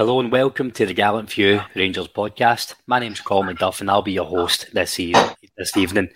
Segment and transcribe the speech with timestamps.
[0.00, 2.74] Hello and welcome to the Gallant Few Rangers podcast.
[2.86, 5.14] My name's Colin McDuff and I'll be your host this, e-
[5.58, 6.08] this evening.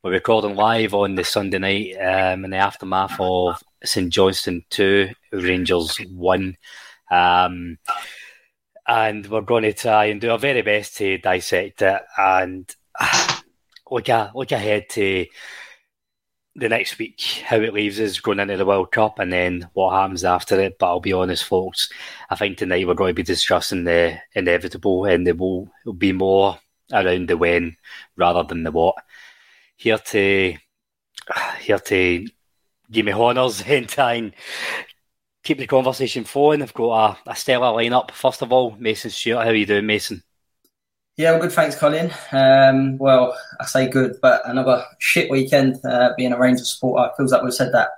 [0.00, 5.08] We're recording live on the Sunday night um, in the aftermath of St Johnstone 2,
[5.32, 6.56] Rangers 1.
[7.10, 7.78] Um,
[8.86, 12.72] and we're going to try and do our very best to dissect it and
[13.90, 15.26] look, a, look ahead to
[16.56, 19.94] the next week, how it leaves us going into the World Cup and then what
[19.94, 20.78] happens after it.
[20.78, 21.90] But I'll be honest, folks,
[22.28, 26.58] I think tonight we're going to be discussing the inevitable and there will, be more
[26.92, 27.76] around the when
[28.16, 28.96] rather than the what.
[29.76, 30.54] Here to
[31.60, 32.26] here to
[32.90, 34.34] give me honours try and
[35.42, 36.62] keep the conversation flowing.
[36.62, 38.10] I've got a, a stellar lineup.
[38.10, 39.44] First of all, Mason Stewart.
[39.44, 40.22] How are you doing, Mason?
[41.20, 41.52] Yeah, well, good.
[41.52, 42.10] Thanks, Colin.
[42.32, 45.76] Um, well, I say good, but another shit weekend.
[45.84, 47.90] Uh, being a Rangers supporter, feels like we've said that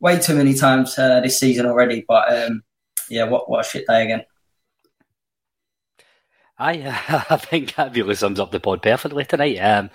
[0.00, 2.06] way too many times uh, this season already.
[2.08, 2.62] But um,
[3.10, 4.24] yeah, what what a shit day again.
[6.58, 9.58] I I think that really sums up the pod perfectly tonight.
[9.58, 9.90] Um,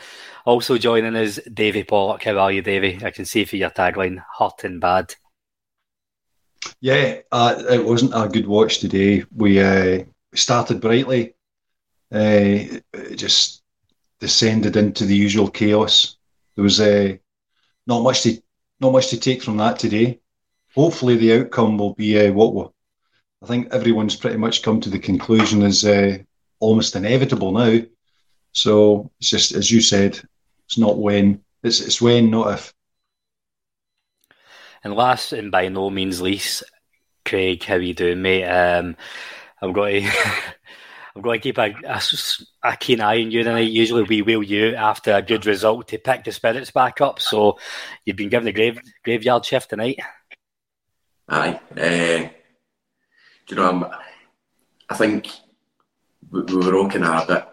[0.46, 2.24] also joining us, Davy Pollock.
[2.26, 3.04] How are you, Davy?
[3.04, 5.16] I can see for your tagline, hot and bad.
[6.80, 9.24] Yeah, uh, it wasn't a good watch today.
[9.36, 10.04] We uh,
[10.36, 11.34] started brightly,
[12.14, 13.64] uh, it just
[14.20, 16.18] descended into the usual chaos.
[16.56, 17.18] There was uh,
[17.88, 18.42] not much to
[18.80, 20.20] not much to take from that today.
[20.76, 22.66] Hopefully, the outcome will be uh, what we
[23.44, 26.20] I think everyone's pretty much come to the conclusion is uh,
[26.60, 27.80] almost inevitable now.
[28.52, 30.20] So it's just as you said,
[30.66, 32.74] it's not when, it's it's when, not if.
[34.84, 36.64] And last and by no means least,
[37.26, 38.46] Craig, how you doing, mate?
[38.46, 38.96] Um,
[39.62, 40.12] I'm going to
[41.16, 42.02] I'm going to keep a, a,
[42.64, 43.72] a, keen eye on you tonight.
[43.72, 47.20] Usually we wheel you after a good result to pick the spirits back up.
[47.20, 47.60] So
[48.06, 50.00] you've been given the grave, graveyard shift tonight.
[51.28, 51.60] Aye.
[51.78, 52.30] Uh,
[53.50, 53.86] you know, I'm,
[54.90, 55.30] I think
[56.32, 57.48] we, we were all kind of a bit,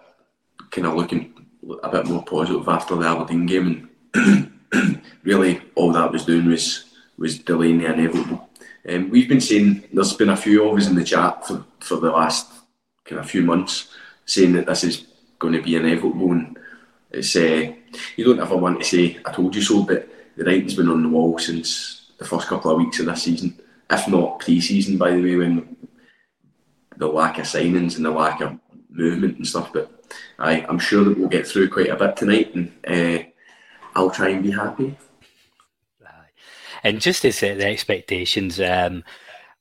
[0.70, 1.34] kind of looking
[1.82, 6.84] a bit more positive after the Aberdeen game, and really all that was doing was
[7.18, 8.48] was delaying the inevitable.
[8.88, 11.96] Um, we've been seeing, there's been a few of us in the chat for, for
[11.96, 12.50] the last
[13.08, 13.94] kind of few months
[14.26, 15.06] saying that this is
[15.38, 16.58] going to be inevitable, and
[17.10, 17.72] it's uh,
[18.16, 21.02] you don't ever want to say I told you so, but the writing's been on
[21.02, 23.58] the wall since the first couple of weeks of this season,
[23.90, 25.76] if not pre-season, by the way, when
[26.96, 28.58] the lack of signings and the lack of
[28.90, 29.72] movement and stuff.
[29.72, 29.90] But
[30.38, 33.24] I, I'm sure that we'll get through quite a bit tonight, and uh,
[33.94, 34.96] I'll try and be happy.
[36.84, 39.02] And just to set the expectations, um,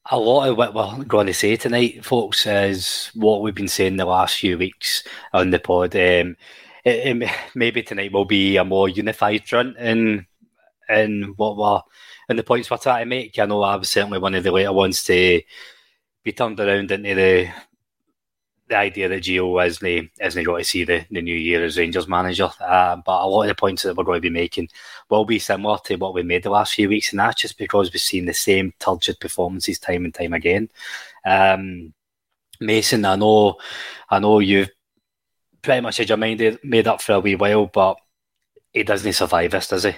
[0.09, 3.97] a lot of what we're going to say tonight, folks, is what we've been saying
[3.97, 5.95] the last few weeks on the pod.
[5.95, 6.37] Um,
[6.85, 10.25] it, it, maybe tonight will be a more unified front in
[10.89, 11.81] in what we're
[12.29, 13.37] in the points we're trying to make.
[13.37, 15.41] I know I was certainly one of the later ones to
[16.23, 17.49] be turned around into the
[18.67, 22.07] the idea that Gio isn't isn't going to see the, the new year as Rangers
[22.07, 22.49] manager.
[22.59, 24.69] Uh, but a lot of the points that we're going to be making
[25.09, 27.91] will be similar to what we made the last few weeks, and that's just because
[27.91, 30.69] we've seen the same turgid performances time and time again.
[31.25, 31.93] Um,
[32.59, 33.57] Mason, I know,
[34.09, 34.71] I know you've
[35.61, 37.97] pretty much had your mind made up for a wee while, but
[38.73, 39.91] he doesn't survive this, does he?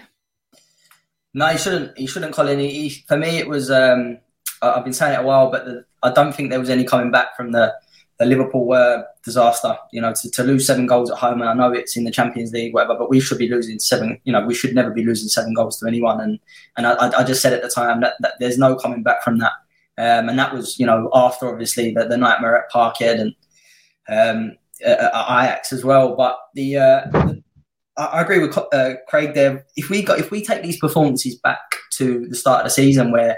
[1.34, 1.98] No, he shouldn't.
[1.98, 2.60] He shouldn't, Colin.
[2.60, 3.70] He, he, for me, it was.
[3.72, 4.20] Um,
[4.62, 7.12] I've been saying it a while, but the, I don't think there was any coming
[7.12, 7.74] back from the
[8.20, 9.78] the Liverpool were disaster.
[9.92, 12.12] You know, to, to lose seven goals at home, and I know it's in the
[12.12, 14.20] Champions League, whatever, but we should be losing seven.
[14.26, 16.20] You know, we should never be losing seven goals to anyone.
[16.22, 16.40] And
[16.78, 19.40] and I, I just said at the time that, that there's no coming back from
[19.40, 19.54] that.
[19.98, 23.36] Um, and that was, you know, after obviously the, the nightmare at Parkhead and
[24.08, 26.16] um, at Ajax as well.
[26.16, 27.44] But the, uh, the
[27.98, 29.66] I agree with uh, Craig there.
[29.76, 31.60] If we got if we take these performances back
[31.94, 33.38] to the start of the season where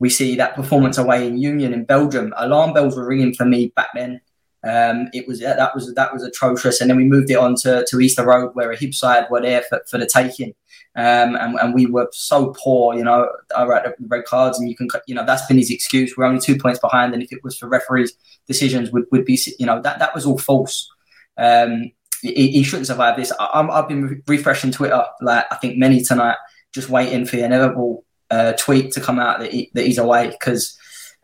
[0.00, 3.72] we see that performance away in Union in Belgium, alarm bells were ringing for me
[3.74, 4.20] back then.
[4.64, 7.84] Um, it was that was that was atrocious, and then we moved it on to,
[7.88, 10.52] to Easter Road where a Hib side were there for, for the taking,
[10.96, 14.74] um, and, and we were so poor, you know, right the red cards, and you
[14.74, 16.16] can you know that's been his excuse.
[16.16, 18.14] We're only two points behind, and if it was for referees'
[18.48, 20.90] decisions, would would be you know that that was all false.
[21.36, 23.32] Um, he, he shouldn't survive this.
[23.38, 26.36] I, have been refreshing Twitter like I think many tonight,
[26.74, 30.28] just waiting for the inevitable uh, tweet to come out that, he, that he's away
[30.28, 30.78] because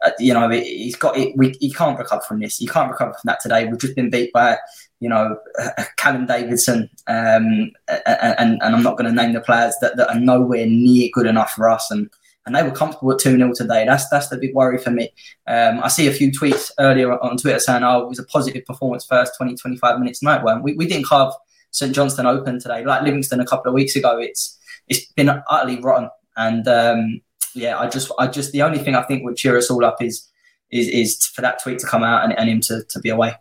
[0.05, 1.37] uh, you know he's got it.
[1.37, 2.59] We, he can't recover from this.
[2.59, 3.67] He can't recover from that today.
[3.67, 4.59] We've just been beat by
[5.01, 5.39] you know
[5.97, 7.71] Callum Davidson, um,
[8.07, 11.27] and, and I'm not going to name the players that, that are nowhere near good
[11.27, 12.11] enough for us and
[12.47, 13.85] and they were comfortable at 2 0 today.
[13.87, 15.11] That's that's the big worry for me.
[15.47, 18.65] Um, I see a few tweets earlier on Twitter saying, oh, it was a positive
[18.67, 20.43] performance first 20, 25 minutes tonight.
[20.43, 21.33] Well, we, we didn't carve
[21.71, 22.85] St Johnstone open today.
[22.85, 24.59] Like Livingston a couple of weeks ago, it's
[24.89, 26.11] it's been utterly rotten.
[26.37, 27.21] And um,
[27.55, 30.03] yeah, I just, I just, the only thing I think would cheer us all up
[30.03, 30.29] is
[30.71, 33.35] is, is for that tweet to come out and, and him to, to be away.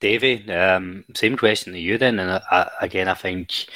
[0.00, 2.18] Davey, um, same question to you then.
[2.18, 3.66] And uh, uh again, I think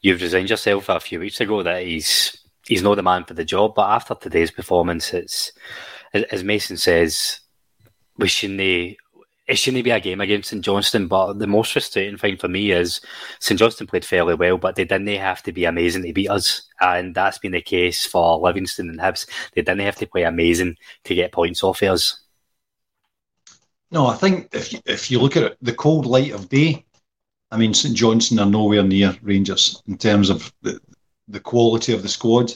[0.00, 2.36] you've resigned yourself a few weeks ago that he's
[2.66, 3.74] he's not the man for the job.
[3.74, 5.52] But after today's performance, it's
[6.12, 7.40] as Mason says,
[8.18, 8.60] we shouldn't
[9.46, 11.08] it shouldn't be a game against St Johnstone.
[11.08, 13.00] But the most frustrating thing for me is
[13.40, 16.62] St Johnstone played fairly well, but they didn't have to be amazing to beat us,
[16.80, 19.26] and that's been the case for Livingston and Hibs.
[19.54, 22.20] They didn't have to play amazing to get points off us.
[23.90, 26.84] No, I think if if you look at it, the cold light of day,
[27.50, 30.80] I mean, St Johnstone are nowhere near Rangers in terms of the,
[31.28, 32.52] the quality of the squad.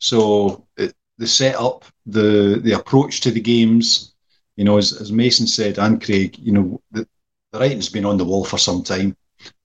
[0.00, 4.11] So it, the setup, the the approach to the games,
[4.56, 7.06] you know, as, as Mason said and Craig, you know, the,
[7.52, 9.16] the writing's been on the wall for some time.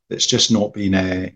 [0.09, 1.29] It's just not been uh,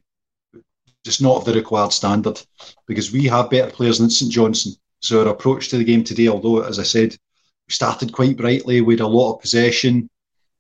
[1.04, 2.42] just not of the required standard
[2.88, 4.74] because we have better players than St Johnstone.
[5.00, 7.12] So our approach to the game today, although as I said,
[7.68, 10.10] we started quite brightly, we had a lot of possession,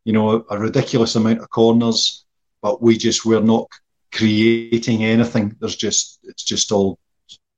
[0.04, 2.26] you know, a ridiculous amount of corners
[2.62, 3.68] but we just we're not
[4.14, 5.56] creating anything.
[5.60, 7.00] There's just it's just all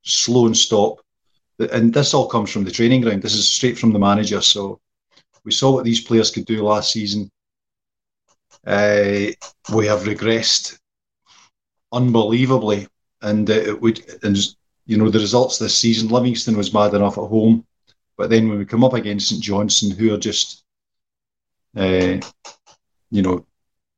[0.04, 1.00] slow and stop.
[1.60, 3.22] And this all comes from the training ground.
[3.22, 4.42] This is straight from the manager.
[4.42, 4.80] So
[5.46, 7.30] we saw what these players could do last season.
[8.66, 9.28] Uh,
[9.74, 10.80] we have regressed
[11.92, 12.88] unbelievably,
[13.22, 14.38] and uh, it would and
[14.86, 16.10] you know the results this season.
[16.10, 17.66] Livingston was bad enough at home,
[18.18, 20.64] but then when we come up against St Johnstone, who are just,
[21.76, 22.20] uh,
[23.12, 23.46] you know,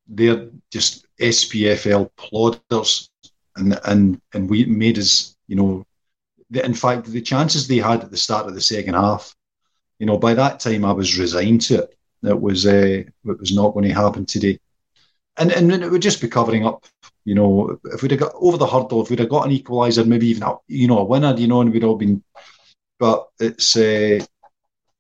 [0.08, 3.10] they're just SPFL plodders,
[3.56, 5.86] and and and we made us, you know,
[6.52, 9.36] in fact, the chances they had at the start of the second half,
[10.00, 11.98] you know, by that time I was resigned to it.
[12.24, 14.60] It was uh, it was not going to happen today,
[15.38, 16.86] and and it would just be covering up.
[17.24, 20.06] You know, if we'd have got over the hurdle, if we'd have got an equaliser,
[20.06, 22.24] maybe even a, you know a winner, you know, and we'd all been,
[23.00, 24.24] but it's uh,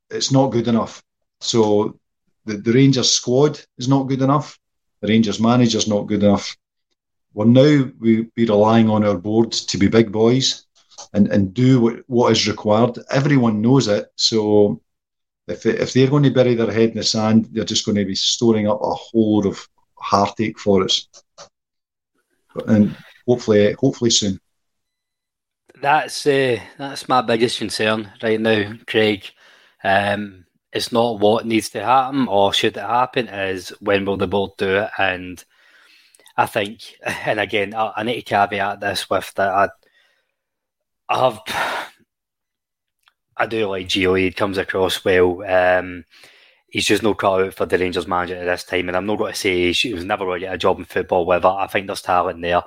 [0.09, 1.03] it's not good enough.
[1.41, 1.99] So
[2.45, 4.57] the, the Rangers squad is not good enough.
[5.01, 6.55] The Rangers manager's not good enough.
[7.33, 10.65] Well, now we be relying on our board to be big boys
[11.13, 12.97] and, and do what, what is required.
[13.09, 14.11] Everyone knows it.
[14.15, 14.81] So
[15.47, 18.05] if, if they're going to bury their head in the sand, they're just going to
[18.05, 21.07] be storing up a whole of heartache for us.
[22.67, 22.95] And
[23.27, 24.39] hopefully, hopefully soon.
[25.81, 29.25] That's uh, that's my biggest concern right now, Craig.
[29.83, 34.27] Um, it's not what needs to happen or should it happen, is when will the
[34.27, 34.89] board do it?
[34.97, 35.43] And
[36.35, 39.69] I think, and again, I, I need to caveat this with that I,
[41.07, 41.39] I have,
[43.37, 44.19] I do like Gio.
[44.19, 45.43] He comes across well.
[45.43, 46.05] Um,
[46.69, 48.87] he's just no cut out for the Rangers manager at this time.
[48.87, 50.85] And I'm not going to say he was never going to get a job in
[50.85, 52.63] football, whether I think there's talent there,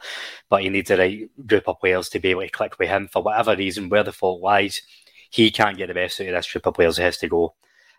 [0.49, 3.09] but he needs the right group of players to be able to click with him
[3.09, 4.83] for whatever reason, where the fault lies.
[5.31, 6.97] He can't get the best out of this group of players.
[6.97, 7.55] He has to go.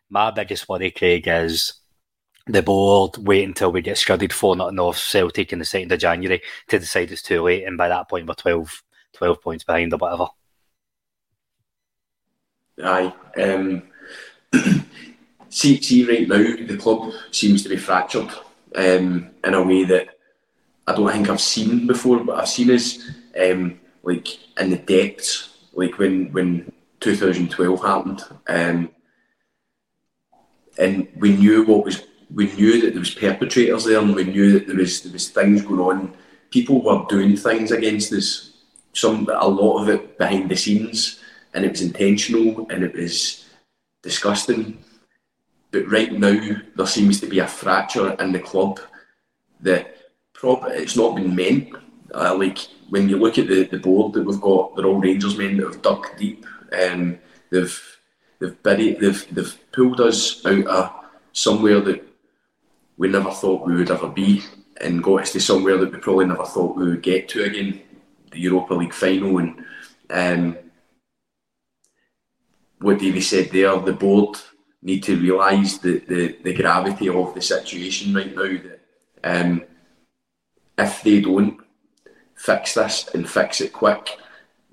[0.09, 1.73] My biggest worry, Craig, is
[2.47, 5.99] the board wait until we get scuddered for nothing off Celtic in the 2nd of
[5.99, 8.83] January to decide it's too late, and by that point we're 12,
[9.13, 10.27] 12 points behind or whatever.
[12.83, 13.13] Aye.
[13.37, 13.83] Um,
[15.49, 18.29] see, see, right now the club seems to be fractured
[18.75, 20.09] um, in a way that
[20.87, 22.23] I don't think I've seen before.
[22.23, 24.27] But I've seen is um, like
[24.59, 28.89] in the depths, like when when 2012 happened, um,
[30.77, 32.03] and we knew what was.
[32.31, 35.29] We knew that there was perpetrators there, and we knew that there was there was
[35.29, 36.13] things going on.
[36.51, 38.51] People were doing things against us.
[38.93, 41.19] Some, a lot of it behind the scenes,
[41.53, 43.45] and it was intentional, and it was
[44.01, 44.83] disgusting.
[45.71, 48.79] But right now, there seems to be a fracture in the club
[49.61, 49.97] that
[50.33, 51.75] prob- it's not been meant.
[52.13, 55.37] Uh, like when you look at the, the board that we've got, they're all Rangers
[55.37, 56.45] men that have dug deep.
[56.71, 57.19] Um,
[57.51, 57.97] they've
[58.39, 60.91] they've buried, they've they've pulled us out of
[61.33, 62.03] somewhere that
[62.97, 64.41] we never thought we would ever be,
[64.81, 67.81] and got us to somewhere that we probably never thought we would get to again,
[68.31, 69.37] the Europa League final.
[69.37, 69.65] And
[70.09, 70.57] um,
[72.79, 74.37] what Davey said there, the board
[74.81, 78.43] need to realise the, the, the gravity of the situation right now.
[78.43, 78.81] That
[79.23, 79.63] um,
[80.77, 81.59] if they don't
[82.35, 84.17] fix this and fix it quick,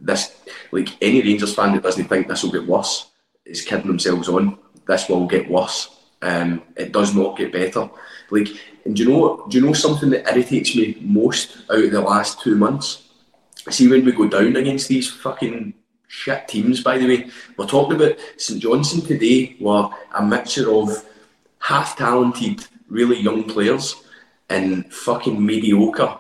[0.00, 0.36] this
[0.72, 3.10] like any Rangers fan that doesn't think this will get worse
[3.44, 4.58] is kidding themselves on.
[4.86, 5.90] This will get worse.
[6.22, 7.90] Um, it does not get better.
[8.30, 8.48] Like,
[8.84, 9.46] and do you know?
[9.48, 13.08] Do you know something that irritates me most out of the last two months?
[13.68, 15.74] See when we go down against these fucking
[16.08, 16.82] shit teams.
[16.82, 21.04] By the way, we're talking about St Johnstone today, were a mixture of
[21.58, 23.96] half talented, really young players
[24.48, 26.18] and fucking mediocre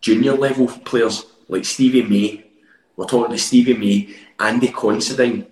[0.00, 2.44] junior level players like Stevie May.
[2.96, 5.46] We're talking to Stevie May, Andy Considine,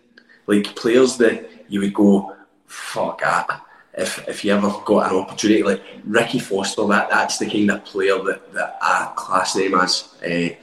[0.47, 3.62] like players that you would go, fuck that.
[3.95, 7.85] If, if you ever got an opportunity, like Ricky Foster, that that's the kind of
[7.85, 10.14] player that, that I class them as.
[10.23, 10.55] Uh,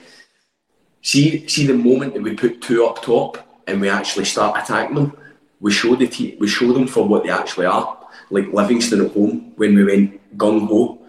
[1.04, 4.96] see, see the moment that we put two up top and we actually start attacking
[4.96, 5.16] them,
[5.60, 7.98] we show the te- we show them for what they actually are.
[8.32, 11.00] Like Livingston at home when we went gung ho.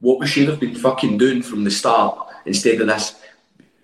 [0.00, 3.14] What we should have been fucking doing from the start instead of this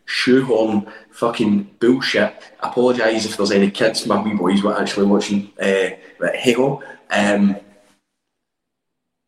[0.04, 2.34] shoehorn fucking bullshit.
[2.60, 5.52] Apologise if there's any kids, my wee boys were actually watching.
[5.60, 7.56] Uh, but ho, um,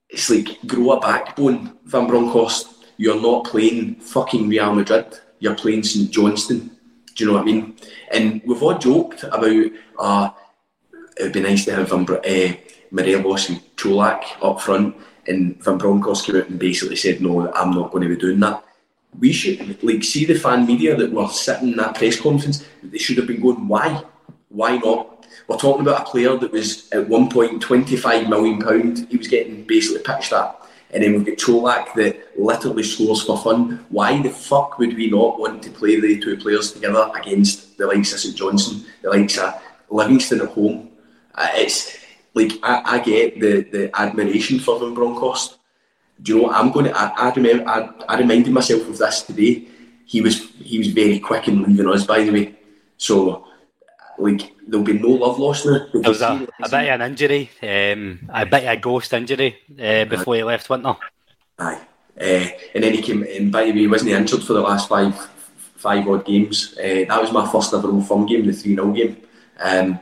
[0.09, 2.67] it's like grow a backbone, Van Bronckhorst.
[2.97, 5.19] You're not playing fucking Real Madrid.
[5.41, 6.71] You're playing St Johnstone.
[7.15, 7.77] Do you know what I mean?
[8.13, 9.67] And we've all joked about,
[9.99, 10.31] uh,
[11.19, 12.53] it'd be nice to have Van Br- uh,
[12.93, 14.97] Morelos and Colak up front.
[15.27, 18.41] And Van Bronckhorst came out and basically said, no, I'm not going to be doing
[18.41, 18.65] that
[19.19, 22.65] we should like see the fan media that were sitting in that press conference.
[22.83, 24.03] They should have been going, why?
[24.49, 25.27] Why not?
[25.49, 29.07] We're talking about a player that was at one point twenty five million pound.
[29.11, 30.60] He was getting basically pitched at,
[30.93, 33.85] and then we've got Colak that literally scores for fun.
[33.91, 37.87] Why the fuck would we not want to play the two players together against the
[37.87, 40.91] likes of St Johnstone, the likes of Livingston at home?
[41.35, 41.97] Uh, it's
[42.35, 45.61] like I, I, get the the admiration for Van Bronckhorst
[46.23, 46.97] do you know what I'm going to?
[46.97, 47.69] I, I remember.
[47.69, 49.67] I, I reminded myself of this today.
[50.05, 52.55] He was he was very quick in leaving us, by the way.
[52.97, 53.47] So,
[54.21, 55.87] like, there'll be no love lost now.
[55.93, 59.57] There was a, a bit of an injury, um, a bit of a ghost injury
[59.73, 60.95] uh, before he left winter.
[61.59, 61.81] Aye,
[62.21, 63.23] uh, and then he came.
[63.23, 65.15] And by the way, wasn't he injured for the last five
[65.81, 66.77] five odd games.
[66.79, 69.17] Uh, that was my first ever Old Firm game, the three 0 game.
[69.59, 69.99] Um,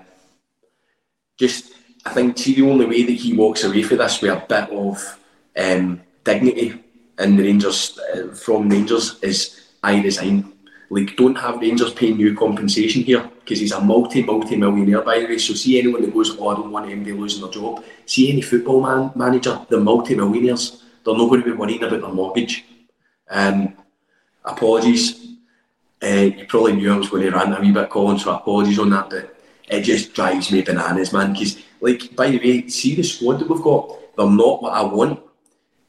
[1.39, 1.73] just,
[2.05, 4.71] I think, see the only way that he walks away from this with a bit
[4.71, 5.19] of
[5.57, 6.83] um, dignity
[7.19, 10.53] in the Rangers uh, from Rangers is I resign.
[10.90, 15.21] Like, don't have Rangers paying you compensation here because he's a multi multi millionaire by
[15.21, 15.38] the way.
[15.38, 17.85] So see anyone that goes, oh, I don't want anybody losing their job.
[18.07, 20.83] See any football man manager, they're multi millionaires.
[21.04, 22.64] They're not going to be worrying about their mortgage.
[23.30, 23.75] Um,
[24.45, 25.26] apologies.
[26.02, 28.78] Uh, you probably knew I was going to rant a wee bit, Colin, so apologies
[28.78, 29.11] on that.
[29.11, 29.37] But
[29.68, 31.33] it just drives me bananas, man.
[31.33, 33.99] Because, like, by the way, see the squad that we've got.
[34.16, 35.21] They're not what I want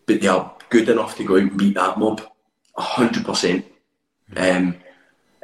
[0.09, 2.19] but they are good enough to go out and beat that mob.
[2.75, 3.63] hundred percent.
[4.35, 4.75] Um,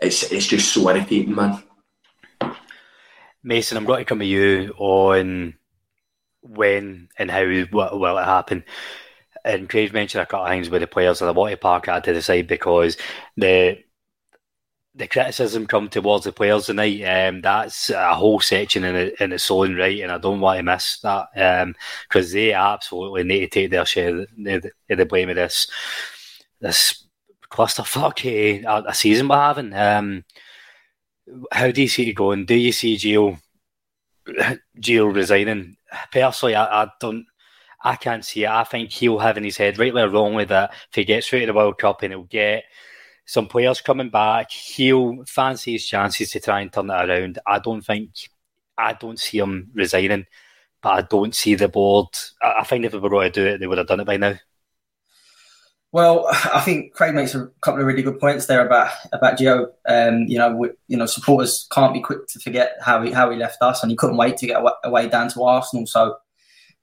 [0.01, 1.61] it's it's just so irritating, man.
[3.43, 5.53] Mason, I'm going to come to you on
[6.41, 8.63] when and how will, will it happen.
[9.43, 12.03] And Craig mentioned a couple of things with the players of the water park had
[12.05, 12.97] to decide because
[13.37, 13.77] the
[14.95, 17.03] the criticism come towards the players tonight.
[17.03, 20.63] Um, that's a whole section in, in its own right, and I don't want to
[20.63, 21.27] miss that
[22.07, 25.67] because um, they absolutely need to take their share of the, the blame of this
[26.61, 27.04] this
[27.55, 29.73] clusterfuck uh, a, a season we're having.
[29.73, 30.23] Um,
[31.51, 32.45] how do you see it going?
[32.45, 33.39] Do you see Gio
[34.79, 35.77] Gio resigning.
[36.11, 37.25] Personally, I, I, don't.
[37.83, 38.49] I can't see it.
[38.49, 41.41] I think he'll have in his head, rightly or wrongly, that if he gets through
[41.41, 42.63] to the World Cup and he'll get
[43.25, 47.39] some players coming back, he'll fancy his chances to try and turn it around.
[47.45, 48.11] I don't think.
[48.77, 50.25] I don't see him resigning,
[50.81, 52.07] but I don't see the board.
[52.41, 54.05] I, I think if they were going to do it, they would have done it
[54.05, 54.35] by now.
[55.91, 59.67] Well, I think Craig makes a couple of really good points there about about Gio.
[59.87, 63.29] Um, you know, we, you know, supporters can't be quick to forget how he how
[63.29, 65.87] he left us, and he couldn't wait to get away down to Arsenal.
[65.87, 66.17] So,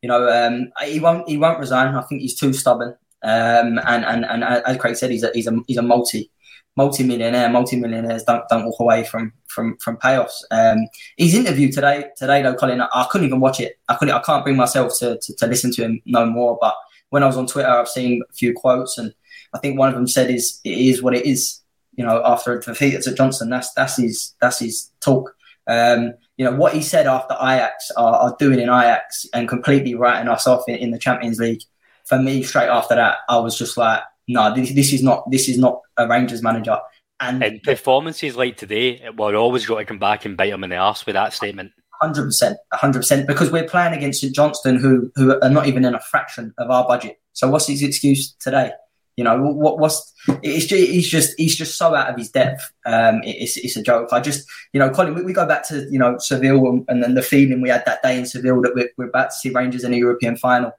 [0.00, 1.94] you know, um, he won't he won't resign.
[1.94, 2.96] I think he's too stubborn.
[3.22, 6.30] Um, and, and and as Craig said, he's a he's a he's a multi
[6.76, 7.50] multi millionaire.
[7.50, 10.42] Multi millionaires don't don't walk away from from from payoffs.
[10.50, 13.78] Um, his interview today today though, Colin, I, I couldn't even watch it.
[13.88, 14.14] I couldn't.
[14.14, 16.56] I can't bring myself to, to to listen to him no more.
[16.60, 16.74] But
[17.12, 19.12] when I was on Twitter, I've seen a few quotes, and
[19.52, 21.60] I think one of them said, "Is it is what it is."
[21.94, 25.36] You know, after defeat at Johnstone, that's that's his that's his talk.
[25.66, 29.94] Um, you know what he said after Ajax are, are, doing in Ajax and completely
[29.94, 31.60] writing us off in, in, the Champions League.
[32.06, 35.50] For me, straight after that, I was just like, "No, this, this is not this
[35.50, 36.78] is not a Rangers manager."
[37.20, 40.70] And, and performances like today, we're always going to come back and bite them in
[40.70, 44.76] the arse with that statement hundred percent, hundred percent, because we're playing against St Johnstone,
[44.76, 47.20] who who are not even in a fraction of our budget.
[47.32, 48.72] So what's his excuse today?
[49.16, 49.78] You know what?
[49.78, 52.72] What's it's just, he's just he's just so out of his depth.
[52.86, 54.08] Um, it's it's a joke.
[54.12, 57.02] I just you know, Colin, we, we go back to you know Seville and, and,
[57.02, 59.50] then the feeling we had that day in Seville that we're, we're about to see
[59.50, 60.72] Rangers in a European final.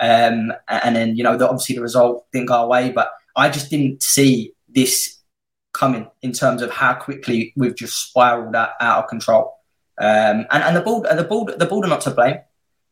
[0.00, 3.70] Um, and then you know, the, obviously the result didn't go away, but I just
[3.70, 5.18] didn't see this
[5.72, 9.59] coming in terms of how quickly we've just spiraled out, out of control.
[10.00, 12.38] Um, and, and the board, the board, the board are not to blame.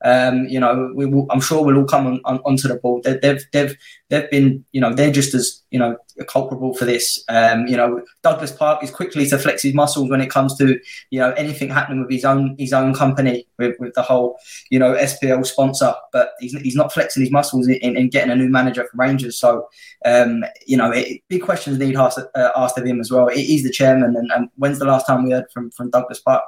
[0.04, 3.02] Um, you know, we will, I'm sure we'll all come on, on, onto the board.
[3.02, 3.76] They, they've, they've,
[4.10, 5.96] they've been, you know, they're just as, you know,
[6.28, 7.24] culpable for this.
[7.28, 10.78] Um, you know, Douglas Park is quickly to flex his muscles when it comes to,
[11.10, 14.38] you know, anything happening with his own, his own company with, with the whole,
[14.70, 18.36] you know, SPL sponsor, but he's, he's not flexing his muscles in, in getting a
[18.36, 19.38] new manager for Rangers.
[19.38, 19.66] So,
[20.04, 23.28] um, you know, it, big questions need asked, uh, asked of him as well.
[23.28, 26.44] He's the chairman and, and when's the last time we heard from, from Douglas Park?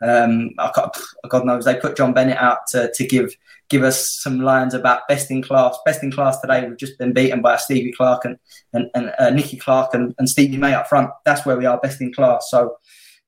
[0.00, 0.50] Um,
[1.28, 3.34] God knows they put John Bennett out to, to give
[3.68, 5.76] give us some lines about best in class.
[5.84, 8.38] Best in class today, we've just been beaten by Stevie Clark and
[8.72, 11.10] and, and uh, Nicky Clark and, and Stevie May up front.
[11.24, 12.48] That's where we are, best in class.
[12.50, 12.76] So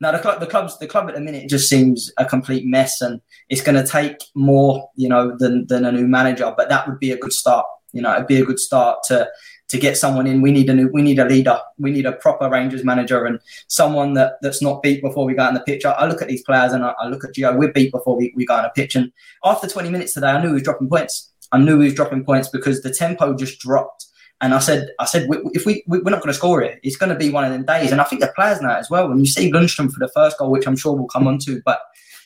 [0.00, 3.00] now the club, the club's the club at the minute just seems a complete mess,
[3.00, 6.52] and it's going to take more, you know, than than a new manager.
[6.56, 7.66] But that would be a good start.
[7.92, 9.28] You know, it'd be a good start to
[9.70, 11.58] to get someone in, we need a new, we need a leader.
[11.78, 15.44] We need a proper Rangers manager and someone that, that's not beat before we go
[15.44, 15.84] on the pitch.
[15.84, 17.56] I, I look at these players and I, I, look at Gio.
[17.56, 18.96] We're beat before we, we go on a pitch.
[18.96, 19.12] And
[19.44, 21.30] after 20 minutes today, I knew he was dropping points.
[21.52, 24.06] I knew he was dropping points because the tempo just dropped.
[24.40, 26.96] And I said, I said, if we, we are not going to score it, it's
[26.96, 27.92] going to be one of them days.
[27.92, 29.08] And I think the players know as well.
[29.08, 31.62] When you see Lundstram for the first goal, which I'm sure we'll come on to,
[31.64, 31.80] but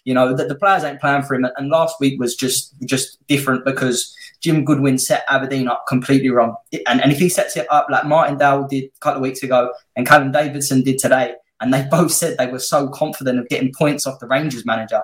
[0.05, 1.47] you know the, the players ain't playing for him.
[1.57, 6.55] And last week was just just different because Jim Goodwin set Aberdeen up completely wrong.
[6.87, 9.73] And, and if he sets it up like Martindale did a couple of weeks ago
[9.97, 13.73] and Callum Davidson did today, and they both said they were so confident of getting
[13.73, 15.01] points off the Rangers manager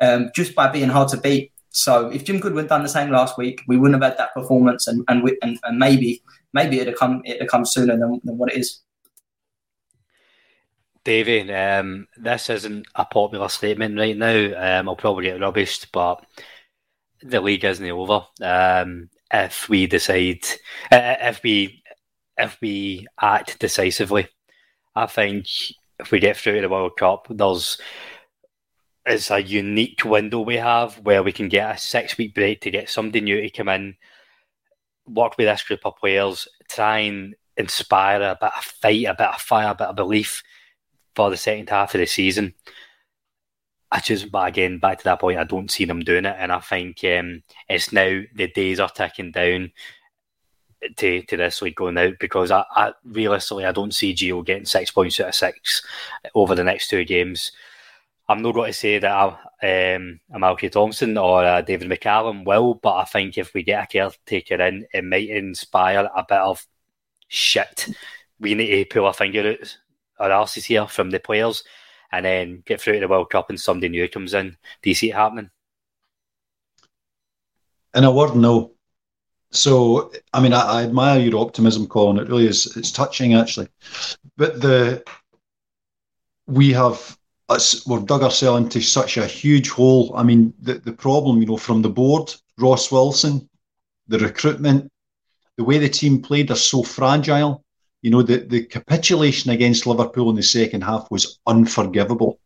[0.00, 1.50] um, just by being hard to beat.
[1.70, 4.86] So if Jim Goodwin done the same last week, we wouldn't have had that performance,
[4.86, 6.22] and and, we, and, and maybe
[6.54, 8.80] maybe it'd come it'd come sooner than, than what it is.
[11.04, 14.78] Davey, um, this isn't a popular statement right now.
[14.78, 16.24] Um, I'll probably get rubbished, but
[17.22, 18.26] the league isn't over.
[18.42, 20.44] Um, if we decide,
[20.90, 21.82] if we
[22.38, 24.28] if we act decisively,
[24.94, 25.46] I think
[25.98, 27.80] if we get through to the World Cup, there's
[29.04, 32.70] it's a unique window we have where we can get a six week break to
[32.70, 33.96] get somebody new to come in,
[35.06, 39.28] work with this group of players, try and inspire a bit of fight, a bit
[39.28, 40.42] of fire, a bit of belief
[41.14, 42.54] for the second half of the season.
[43.92, 46.50] I just, but again, back to that point, I don't see them doing it, and
[46.50, 49.72] I think um, it's now the days are ticking down
[50.96, 54.66] to to this league going out because I, I realistically I don't see Gio getting
[54.66, 55.84] six points out of six
[56.34, 57.52] over the next two games.
[58.28, 60.20] I'm not going to say that I, um,
[60.72, 64.84] Thompson or uh, David McCallum will, but I think if we get a caretaker in,
[64.92, 66.66] it might inspire a bit of
[67.28, 67.88] shit.
[68.40, 69.78] We need to pull our finger out
[70.18, 71.62] our arses here from the players
[72.12, 74.56] and then get through to the World Cup and somebody new comes in.
[74.82, 75.50] Do you see it happening?
[77.94, 78.72] In a word, no.
[79.50, 82.18] So, I mean, I, I admire your optimism, Colin.
[82.18, 82.76] It really is.
[82.76, 83.68] It's touching, actually.
[84.36, 85.02] But the
[86.46, 90.12] we have us, we've dug ourselves into such a huge hole.
[90.16, 93.48] I mean, the the problem, you know, from the board, Ross Wilson,
[94.08, 94.90] the recruitment,
[95.56, 97.64] the way the team played are so fragile.
[98.02, 102.38] You know, the, the capitulation against Liverpool in the second half was unforgivable.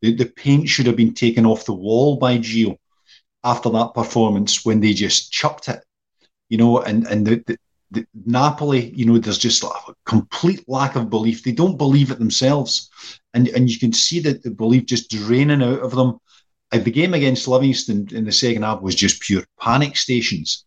[0.00, 2.76] The, the paint should have been taken off the wall by Gio
[3.44, 5.84] after that performance when they just chucked it,
[6.48, 7.58] you know, and, and the, the,
[7.90, 9.70] the Napoli, you know, there's just a
[10.06, 11.42] complete lack of belief.
[11.42, 12.88] They don't believe it themselves.
[13.34, 16.18] And, and you can see that the belief just draining out of them.
[16.70, 20.64] the game against Livingston in the second half was just pure panic stations.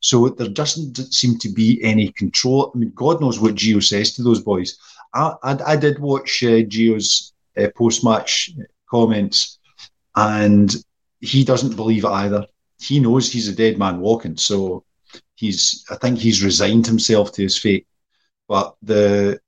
[0.00, 2.72] So there doesn't seem to be any control.
[2.74, 4.78] I mean, God knows what Gio says to those boys.
[5.14, 8.50] I, I, I did watch uh, Gio's uh, post match
[8.88, 9.58] comments,
[10.14, 10.74] and
[11.20, 12.46] he doesn't believe it either.
[12.80, 14.84] He knows he's a dead man walking, so
[15.34, 15.84] he's.
[15.90, 17.86] I think he's resigned himself to his fate.
[18.46, 19.40] But the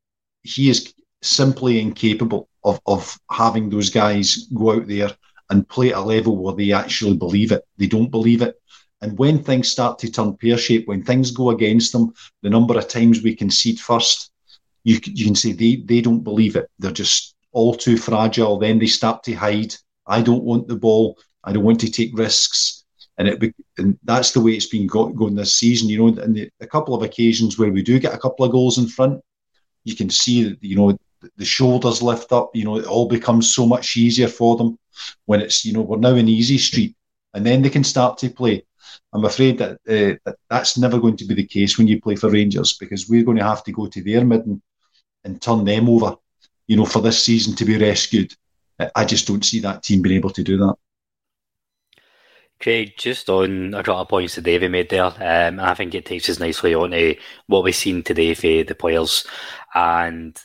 [0.42, 5.10] he is simply incapable of of having those guys go out there
[5.50, 7.64] and play at a level where they actually believe it.
[7.76, 8.60] They don't believe it.
[9.02, 12.76] And when things start to turn pear shaped, when things go against them, the number
[12.76, 14.30] of times we concede first,
[14.84, 16.70] you, you can say they, they don't believe it.
[16.78, 18.58] They're just all too fragile.
[18.58, 19.74] Then they start to hide.
[20.06, 21.18] I don't want the ball.
[21.44, 22.84] I don't want to take risks.
[23.18, 25.88] And it and that's the way it's been go, going this season.
[25.88, 28.52] You know, and the, a couple of occasions where we do get a couple of
[28.52, 29.20] goals in front,
[29.84, 30.96] you can see that you know
[31.36, 32.50] the shoulders lift up.
[32.54, 34.78] You know, it all becomes so much easier for them
[35.26, 36.96] when it's you know we're now in easy street,
[37.34, 38.64] and then they can start to play.
[39.12, 42.14] I'm afraid that, uh, that that's never going to be the case when you play
[42.14, 44.62] for Rangers because we're going to have to go to their midden
[45.24, 46.16] and turn them over,
[46.66, 48.32] you know, for this season to be rescued.
[48.94, 50.74] I just don't see that team being able to do that.
[52.60, 56.04] Craig, just on a couple of points that David made there, um, I think it
[56.04, 59.26] takes us nicely on to what we've seen today for the players.
[59.74, 60.38] And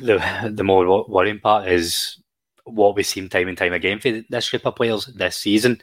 [0.00, 2.20] the the more worrying part is
[2.64, 5.80] what we've seen time and time again for this group of players this season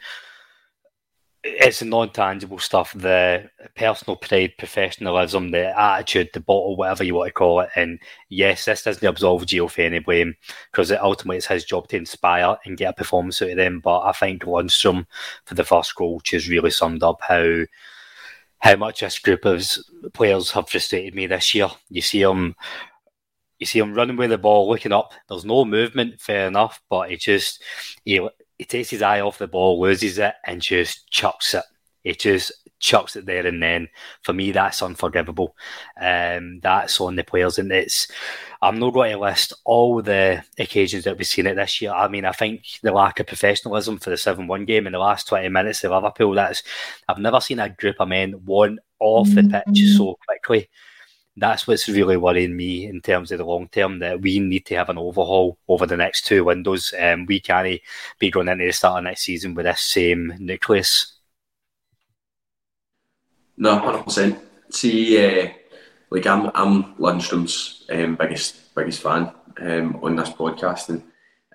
[1.43, 7.27] it's the non-tangible stuff, the personal pride, professionalism, the attitude, the bottle, whatever you want
[7.27, 7.69] to call it.
[7.75, 10.35] And yes, this doesn't absolve Gio for any blame
[10.71, 13.81] because it ultimately it's his job to inspire and get a performance out of them.
[13.81, 15.05] But I think Lundstram
[15.45, 17.65] for the first goal just really summed up how
[18.59, 19.67] how much this group of
[20.13, 21.67] players have frustrated me this year.
[21.89, 22.55] You see him
[23.59, 25.13] you see him running with the ball, looking up.
[25.27, 27.61] There's no movement, fair enough, but he just
[28.05, 28.25] he
[28.57, 31.63] he takes his eye off the ball, loses it, and just chucks it.
[32.03, 33.87] He just chucks it there and then.
[34.23, 35.55] For me, that's unforgivable.
[35.99, 38.07] Um, that's on the players, and it's.
[38.61, 41.91] I'm not going to list all the occasions that we've seen it this year.
[41.91, 45.27] I mean, I think the lack of professionalism for the seven-one game in the last
[45.27, 46.33] twenty minutes of Liverpool.
[46.33, 46.63] That's
[47.07, 50.69] I've never seen a group of men one off the pitch so quickly
[51.35, 54.75] that's what's really worrying me in terms of the long term that we need to
[54.75, 56.93] have an overhaul over the next two windows.
[56.99, 57.81] Um, we can't
[58.19, 61.13] be going into the start of next season with this same nucleus.
[63.57, 64.39] No, hundred percent.
[64.69, 65.49] See, uh,
[66.09, 71.03] like I'm, I'm Lundstram's um, biggest biggest fan um, on this podcast, and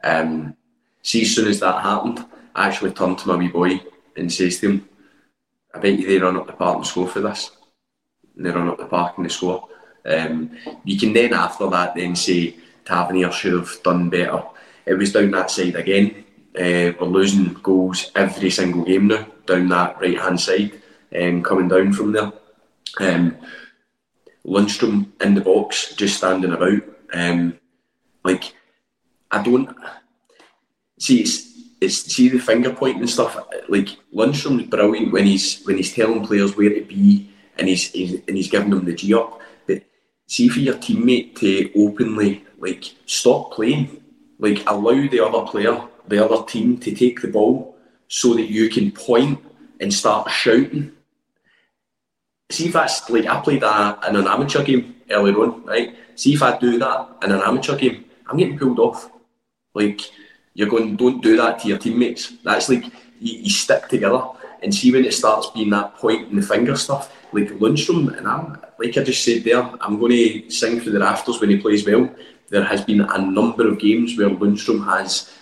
[0.02, 0.56] um,
[1.02, 3.80] see, as soon as that happened, I actually turned to my wee boy
[4.16, 4.88] and says to him,
[5.74, 7.57] "I bet you they run up the park and score for this."
[8.38, 9.68] And they run up the park and they score.
[10.07, 14.42] Um, you can then after that then say Tavernier should have done better.
[14.87, 16.24] It was down that side again.
[16.57, 20.81] Uh, we're losing goals every single game now down that right hand side,
[21.18, 22.33] um, coming down from there.
[23.01, 23.37] Um,
[24.46, 26.83] Lundstram in the box, just standing about.
[27.12, 27.59] Um,
[28.24, 28.55] like
[29.31, 29.74] I don't
[30.98, 31.48] see it's
[31.81, 33.37] it's see the finger pointing and stuff.
[33.68, 38.14] Like Lundstram's brilliant when he's when he's telling players where to be and he's, he's
[38.26, 39.40] and he's giving them the G up.
[39.66, 39.82] But
[40.26, 44.02] see for your teammate to openly like stop playing,
[44.38, 47.76] like allow the other player, the other team to take the ball
[48.08, 49.38] so that you can point
[49.80, 50.92] and start shouting.
[52.50, 55.94] See if that's like I played that in an amateur game earlier on, right?
[56.14, 59.10] See if I do that in an amateur game, I'm getting pulled off.
[59.74, 60.00] Like
[60.54, 62.32] you're going, don't do that to your teammates.
[62.42, 62.84] That's like
[63.20, 64.22] you, you stick together
[64.62, 68.26] and see when it starts being that point in the finger stuff like Lundstram, and
[68.26, 71.58] I'm like I just said there, I'm going to sing through the rafters when he
[71.58, 72.08] plays well.
[72.48, 75.32] There has been a number of games where Lundstram has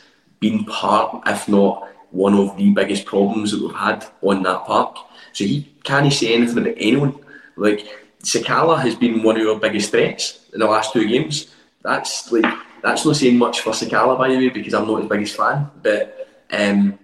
[0.40, 4.96] been part, if not one of the biggest problems that we've had on that park.
[5.32, 7.18] So he can't say anything about anyone.
[7.56, 7.86] Like
[8.22, 11.54] Sakala has been one of our biggest threats in the last two games.
[11.82, 12.52] That's like
[12.82, 15.70] that's not saying much for Sakala by the way because I'm not his biggest fan.
[15.82, 16.98] But um,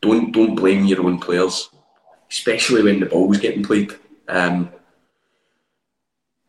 [0.00, 1.70] don't don't blame your own players
[2.30, 3.92] especially when the ball's getting played.
[4.28, 4.70] Um,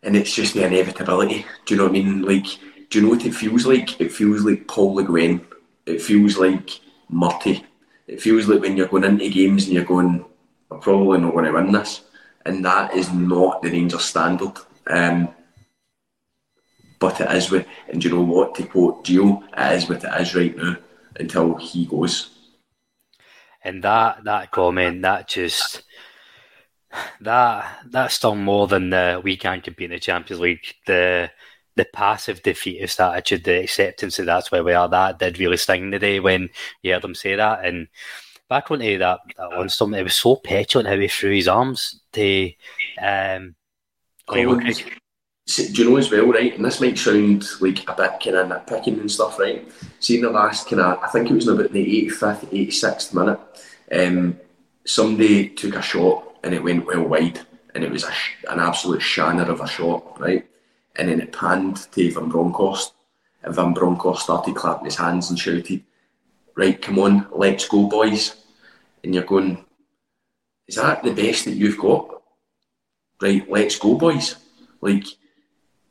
[0.03, 1.45] and it's just the inevitability.
[1.65, 2.21] Do you know what I mean?
[2.21, 2.45] Like,
[2.89, 3.99] do you know what it feels like?
[3.99, 5.45] It feels like Paul Le Guen.
[5.85, 7.65] It feels like Murty.
[8.07, 10.25] It feels like when you're going into games and you're going,
[10.71, 12.01] I'm probably not going to win this.
[12.45, 14.53] And that is not the Rangers standard.
[14.87, 15.29] Um,
[16.99, 20.03] but it is with, and do you know what, to quote Gio, it is what
[20.03, 20.77] it is right now
[21.17, 22.38] until he goes.
[23.69, 25.83] And that that comment, that just
[27.21, 30.73] that that's still more than the we can't compete in the Champions League.
[30.87, 31.29] The
[31.75, 35.91] the passive defeatist attitude, the acceptance that that's where we are, that did really sting
[35.91, 36.49] the day when
[36.81, 37.63] you heard him say that.
[37.63, 37.87] And
[38.49, 42.01] back onto that, that one stump, it was so petulant how he threw his arms
[42.13, 42.51] to.
[43.01, 43.55] Um,
[45.55, 46.55] do you know as well, right?
[46.55, 49.67] And this might sound like a bit kind of nitpicking and stuff, right?
[49.99, 53.13] See, in the last kind of, I think it was in about the 85th, 86th
[53.13, 53.39] minute,
[53.91, 54.39] um,
[54.85, 57.39] somebody took a shot and it went well wide,
[57.73, 58.11] and it was a,
[58.49, 60.47] an absolute shanner of a shot, right?
[60.95, 62.93] And then it panned to Van Bronckhorst,
[63.43, 65.83] and Van Bronckhorst started clapping his hands and shouted,
[66.55, 68.35] Right, come on, let's go, boys.
[69.03, 69.65] And you're going,
[70.67, 72.21] Is that the best that you've got?
[73.21, 74.35] Right, let's go, boys.
[74.81, 75.05] Like,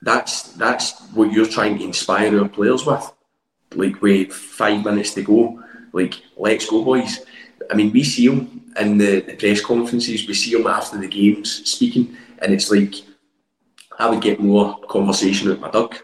[0.02, 3.12] that's that's what you're trying to inspire our players with.
[3.74, 7.20] Like with five minutes to go, like let's go, boys.
[7.70, 10.26] I mean, we see them in the, the press conferences.
[10.26, 12.94] We see them after the games speaking, and it's like
[13.98, 15.96] I would get more conversation with my dog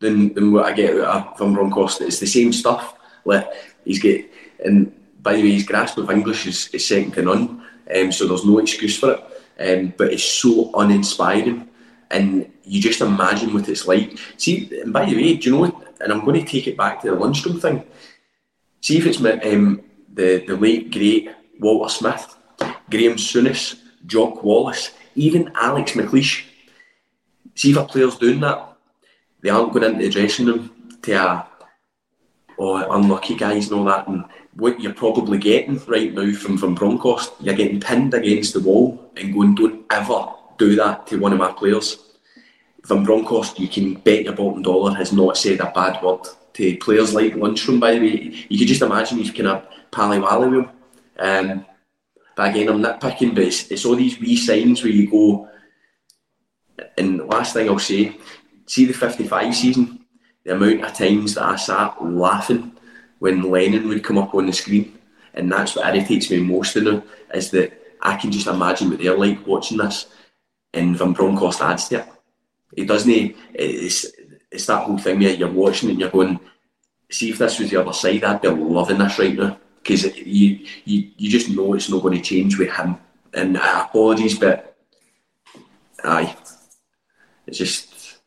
[0.00, 2.00] than, than what I get out of Van Bronckhorst.
[2.00, 2.96] It's the same stuff.
[3.24, 3.46] Like
[3.84, 4.28] he's get
[4.64, 7.62] and by the way, his grasp of English is, is second to none.
[7.94, 9.20] Um, so there's no excuse for it.
[9.60, 11.68] Um, but it's so uninspiring
[12.12, 14.18] and you just imagine what it's like.
[14.36, 15.82] See, and by the way, do you know?
[16.00, 17.84] And I'm going to take it back to the Lundstram thing.
[18.80, 22.36] See if it's um, the the late great Walter Smith,
[22.90, 26.44] Graeme Souness, Jock Wallace, even Alex McLeish.
[27.54, 28.76] See if a player's doing that,
[29.40, 31.46] they aren't going into the dressing room to a
[32.58, 34.08] oh, unlucky guys and all that.
[34.08, 38.60] And what you're probably getting right now from from Bronckhorst, you're getting pinned against the
[38.60, 41.98] wall and going, don't ever do that to one of my players.
[42.86, 46.20] Van Bronckhorst, you can bet your bottom dollar, has not said a bad word
[46.54, 48.46] to players like Lundstram, by the way.
[48.48, 50.70] You could just imagine he's kind of pally wally with him.
[51.18, 51.66] Um,
[52.36, 55.48] but again, I'm nitpicking, but it's, it's all these wee signs where you go.
[56.98, 58.16] And last thing I'll say,
[58.66, 60.04] see the 55 season,
[60.44, 62.72] the amount of times that I sat laughing
[63.18, 64.98] when Lennon would come up on the screen.
[65.34, 67.72] And that's what irritates me most it, is that
[68.02, 70.06] I can just imagine what they're like watching this
[70.74, 72.06] and Van Bronckhorst adds to it.
[72.74, 73.36] He doesn't.
[73.54, 74.06] It's
[74.50, 76.38] it's that whole thing where you're watching and you're going,
[77.10, 80.66] see if this was the other side, I'd be loving this right now because you
[80.84, 82.96] you you just know it's not going to change with him.
[83.34, 84.76] And uh, apologies, but
[86.04, 86.36] aye,
[87.46, 88.20] it's just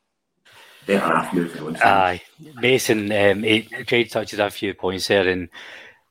[0.86, 1.78] better half moving on.
[1.78, 2.22] Aye,
[2.56, 5.50] Mason, um, he tried touches a few points there, and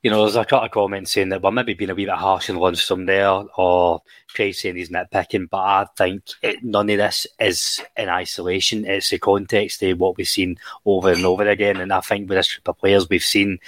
[0.05, 2.15] you know, there's a couple of comments saying that we're maybe being a wee bit
[2.15, 4.03] harsh on Lundstram there, or
[4.35, 8.85] Craig saying he's nitpicking, but I think it, none of this is in isolation.
[8.85, 11.81] It's the context of what we've seen over and over again.
[11.81, 13.61] And I think with this group of players, we've seen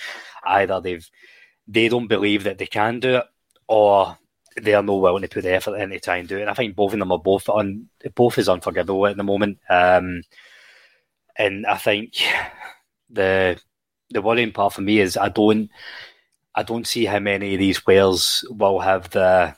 [0.44, 1.08] either they've
[1.66, 3.24] they don't believe that they can do it,
[3.66, 4.18] or
[4.60, 6.42] they are not willing to put the effort in to try and do it.
[6.42, 9.58] And I think both of them are both un, both is unforgivable at the moment.
[9.70, 10.20] Um,
[11.38, 12.12] and I think
[13.08, 13.58] the
[14.10, 15.70] the worrying part for me is I don't
[16.56, 19.54] I don't see how many of these players will have the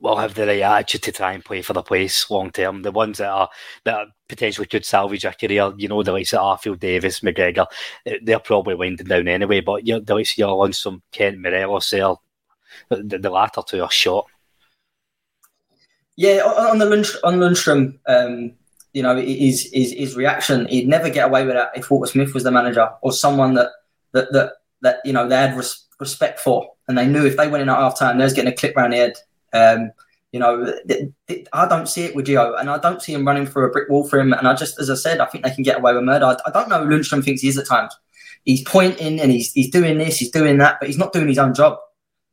[0.00, 2.82] will have the right attitude to try and play for the place long term.
[2.82, 3.48] The ones that are
[3.84, 7.66] that potentially could salvage a career, you know, the likes of Arfield Davis, McGregor,
[8.22, 9.60] they're probably winding down anyway.
[9.60, 12.14] But you the likes of your some Kent Morelos, there,
[12.88, 14.26] the, the latter two are shot.
[16.16, 18.52] Yeah, on the Lund, on Lundstram, um,
[18.92, 22.34] you know, his, his his reaction, he'd never get away with that if Walter Smith
[22.34, 23.70] was the manager or someone that
[24.12, 27.48] that that that you know they had res- respect for, and they knew if they
[27.48, 29.16] went in at half time, they was getting a clip round the head.
[29.52, 29.92] Um,
[30.32, 33.26] you know, th- th- I don't see it with Gio, and I don't see him
[33.26, 34.32] running through a brick wall for him.
[34.32, 36.26] And I just, as I said, I think they can get away with murder.
[36.26, 37.96] I, I don't know who Lundstram thinks he is at times.
[38.44, 41.38] He's pointing and he's he's doing this, he's doing that, but he's not doing his
[41.38, 41.78] own job.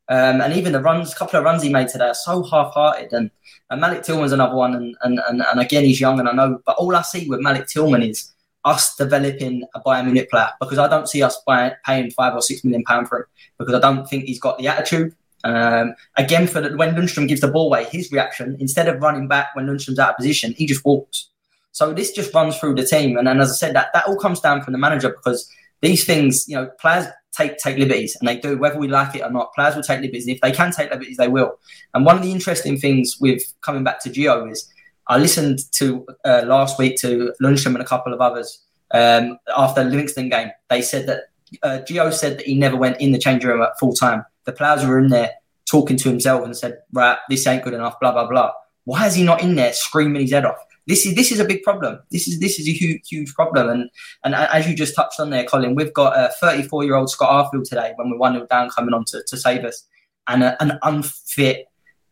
[0.08, 3.12] Um, and even the runs, couple of runs he made today are so half-hearted.
[3.12, 3.30] And,
[3.70, 4.74] and Malik Tillman's another one.
[4.74, 6.60] And, and, and, and again, he's young, and I know.
[6.64, 8.32] But all I see with Malik Tillman is
[8.66, 11.40] us developing a Bayern Munich player because I don't see us
[11.86, 13.24] paying five or six million pound for him
[13.58, 15.14] because I don't think he's got the attitude.
[15.44, 19.28] Um, again, for the, when Lundstram gives the ball away, his reaction instead of running
[19.28, 21.28] back when Lundstram's out of position, he just walks.
[21.70, 24.18] So this just runs through the team, and, and as I said, that that all
[24.18, 25.48] comes down from the manager because
[25.82, 29.22] these things, you know, players take take liberties, and they do whether we like it
[29.22, 29.54] or not.
[29.54, 31.58] Players will take liberties, and if they can take liberties, they will.
[31.94, 34.68] And one of the interesting things with coming back to Gio is
[35.08, 39.84] I listened to uh, last week to Lundstram and a couple of others um, after
[39.84, 40.50] the Livingston game.
[40.68, 41.24] They said that
[41.62, 44.24] uh, Gio said that he never went in the changing room at full time.
[44.44, 45.32] The players were in there
[45.64, 48.52] talking to himself and said, "Right, this ain't good enough." Blah blah blah.
[48.84, 50.58] Why is he not in there screaming his head off?
[50.86, 52.00] This is this is a big problem.
[52.10, 53.68] This is this is a huge huge problem.
[53.68, 53.90] And
[54.24, 57.52] and as you just touched on there, Colin, we've got a 34 year old Scott
[57.52, 59.84] Arfield today when we're one 0 down coming on to, to save us,
[60.28, 61.66] and a, an unfit,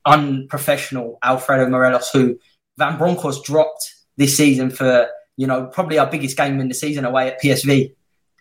[0.06, 2.38] unprofessional Alfredo Morelos who
[2.78, 7.04] Van Bronckhorst dropped this season for you know probably our biggest game in the season
[7.04, 7.94] away at PSV.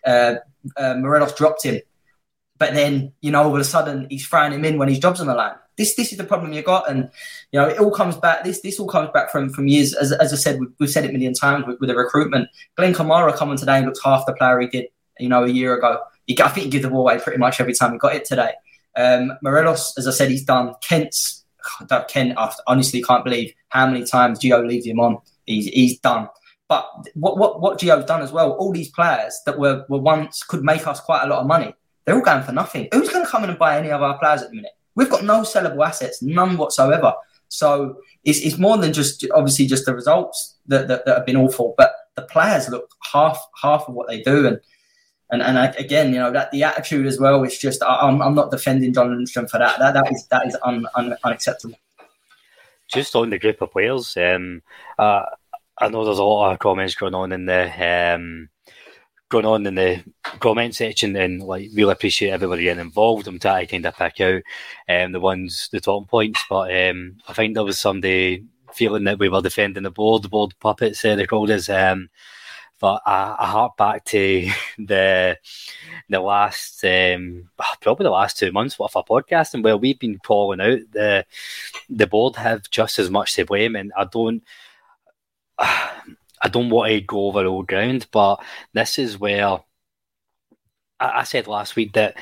[0.04, 0.36] Uh,
[0.76, 1.80] uh, Morelos dropped him,
[2.58, 5.20] but then you know all of a sudden he's throwing him in when his job's
[5.20, 7.10] on the line this this is the problem you got, and
[7.52, 8.44] you know it all comes back.
[8.44, 9.94] This this all comes back from from years.
[9.94, 12.48] As, as I said, we've, we've said it a million times with, with the recruitment.
[12.76, 14.86] Glenn Kamara coming today looks half the player he did,
[15.18, 16.00] you know, a year ago.
[16.26, 18.24] He, I think he gave the ball away pretty much every time he got it
[18.24, 18.52] today.
[18.96, 20.74] Um, Morelos, as I said, he's done.
[20.80, 21.43] Kent's
[21.88, 25.18] that Kent, I honestly can't believe how many times Gio leaves him on.
[25.46, 26.28] He's he's done.
[26.68, 30.42] But what what what Gio's done as well, all these players that were, were once
[30.42, 31.74] could make us quite a lot of money,
[32.04, 32.88] they're all going for nothing.
[32.92, 34.72] Who's going to come in and buy any of our players at the minute?
[34.94, 37.14] We've got no sellable assets, none whatsoever.
[37.48, 41.36] So it's, it's more than just obviously just the results that, that, that have been
[41.36, 44.60] awful, but the players look half half of what they do, and
[45.34, 48.22] and and I, again, you know that the attitude as well is just I, am
[48.22, 49.78] I'm not defending John Lundstram for that.
[49.78, 51.78] That that is that is un, un, unacceptable.
[52.88, 54.62] Just on the group of players, um,
[54.98, 55.24] uh,
[55.78, 58.48] I know there's a lot of comments going on in the um,
[59.28, 60.04] going on in the
[60.40, 63.26] comment section and like really appreciate everybody getting involved.
[63.26, 64.42] I'm trying to kind of pick out
[64.88, 69.18] um, the ones, the top points, but um, I think there was somebody feeling that
[69.18, 71.68] we were defending the board, the board puppets, uh, they called us.
[71.68, 72.10] Um,
[72.84, 75.38] but I, I hark back to the
[76.10, 77.48] the last um,
[77.80, 81.24] probably the last two months of our podcasting where we've been calling out the
[81.88, 84.44] the board have just as much to blame, and I don't.
[85.58, 88.36] I don't want to go over old ground, but
[88.74, 89.60] this is where
[91.14, 92.16] I said last week that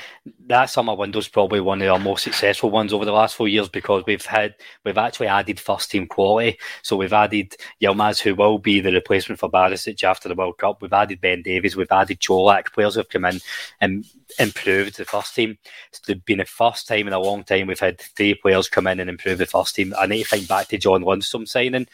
[0.46, 3.48] that summer window is probably one of our most successful ones over the last four
[3.48, 6.58] years because we've had we've actually added first team quality.
[6.82, 10.82] So we've added Yilmaz, who will be the replacement for Barisic after the World Cup.
[10.82, 11.76] We've added Ben Davies.
[11.76, 12.72] We've added Colak.
[12.72, 13.40] Players have come in
[13.80, 14.04] and
[14.38, 15.58] improved the first team.
[15.88, 19.00] It's been the first time in a long time we've had three players come in
[19.00, 19.94] and improve the first team.
[19.98, 21.86] I need to think back to John Lundstram signing.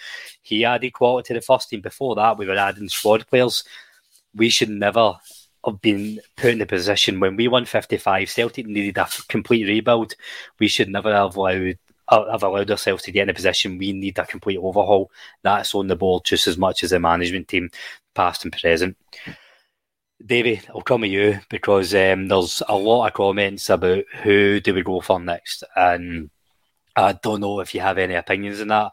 [0.43, 1.81] He added quality to the first team.
[1.81, 3.65] Before that, we were adding squad players.
[4.35, 5.17] We should never
[5.65, 10.15] have been put in the position when we won 55, Celtic needed a complete rebuild.
[10.59, 13.93] We should never have allowed uh, have allowed ourselves to get in a position we
[13.93, 15.11] need a complete overhaul.
[15.43, 17.71] That's on the board just as much as the management team,
[18.15, 18.97] past and present.
[20.25, 24.75] Davey, I'll come to you because um, there's a lot of comments about who do
[24.75, 26.31] we go for next, and
[26.97, 28.93] I don't know if you have any opinions on that.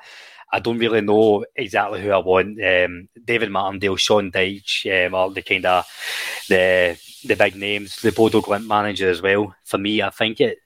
[0.52, 2.64] I don't really know exactly who I want.
[2.64, 5.86] Um, David Martindale, Sean Dyche, um, the kind of
[6.48, 7.98] the the big names.
[7.98, 9.56] The Bodo Glimt manager as well.
[9.64, 10.60] For me, I think it.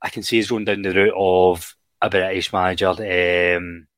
[0.00, 3.88] I can see he's going down the route of a British manager, um,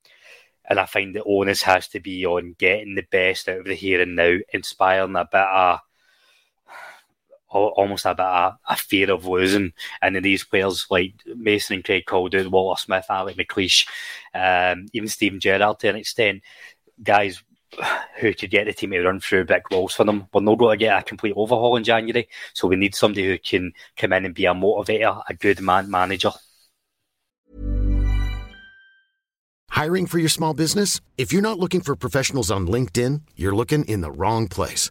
[0.68, 3.75] and I find the onus has to be on getting the best out of the
[3.75, 5.81] here and now, inspiring a bit of
[7.51, 9.73] almost a bit of a fear of losing.
[10.01, 13.87] And then these players like Mason and Craig Calder, Walter Smith, Alec McLeish,
[14.35, 16.43] um, even Steven Gerrard to an extent,
[17.03, 17.43] guys
[18.21, 20.27] who could get the team to run through big walls for them.
[20.33, 23.39] We're not going to get a complete overhaul in January, so we need somebody who
[23.39, 26.33] can come in and be a motivator, a good man manager.
[29.71, 31.01] Hiring for your small business?
[31.17, 34.91] If you're not looking for professionals on LinkedIn, you're looking in the wrong place.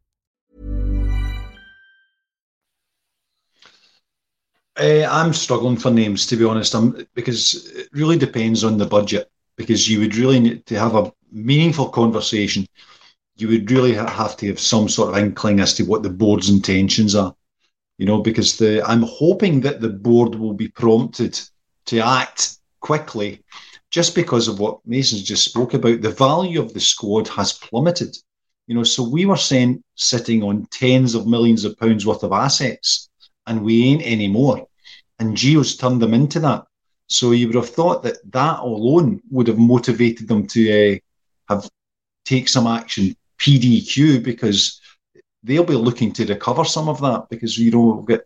[4.79, 8.85] Uh, I'm struggling for names, to be honest, I'm, because it really depends on the
[8.85, 9.29] budget.
[9.57, 12.65] Because you would really need to have a meaningful conversation
[13.41, 16.49] you would really have to have some sort of inkling as to what the board's
[16.49, 17.35] intentions are.
[17.97, 21.39] You know, because the I'm hoping that the board will be prompted
[21.85, 23.43] to act quickly,
[23.89, 26.01] just because of what Mason's just spoke about.
[26.01, 28.15] The value of the squad has plummeted.
[28.67, 32.31] You know, so we were sent sitting on tens of millions of pounds worth of
[32.31, 33.09] assets,
[33.47, 34.67] and we ain't anymore.
[35.19, 36.65] And Gio's turned them into that.
[37.07, 40.97] So you would have thought that that alone would have motivated them to uh,
[41.53, 41.69] have
[42.23, 44.79] take some action PDQ because
[45.43, 48.25] they'll be looking to recover some of that because you know get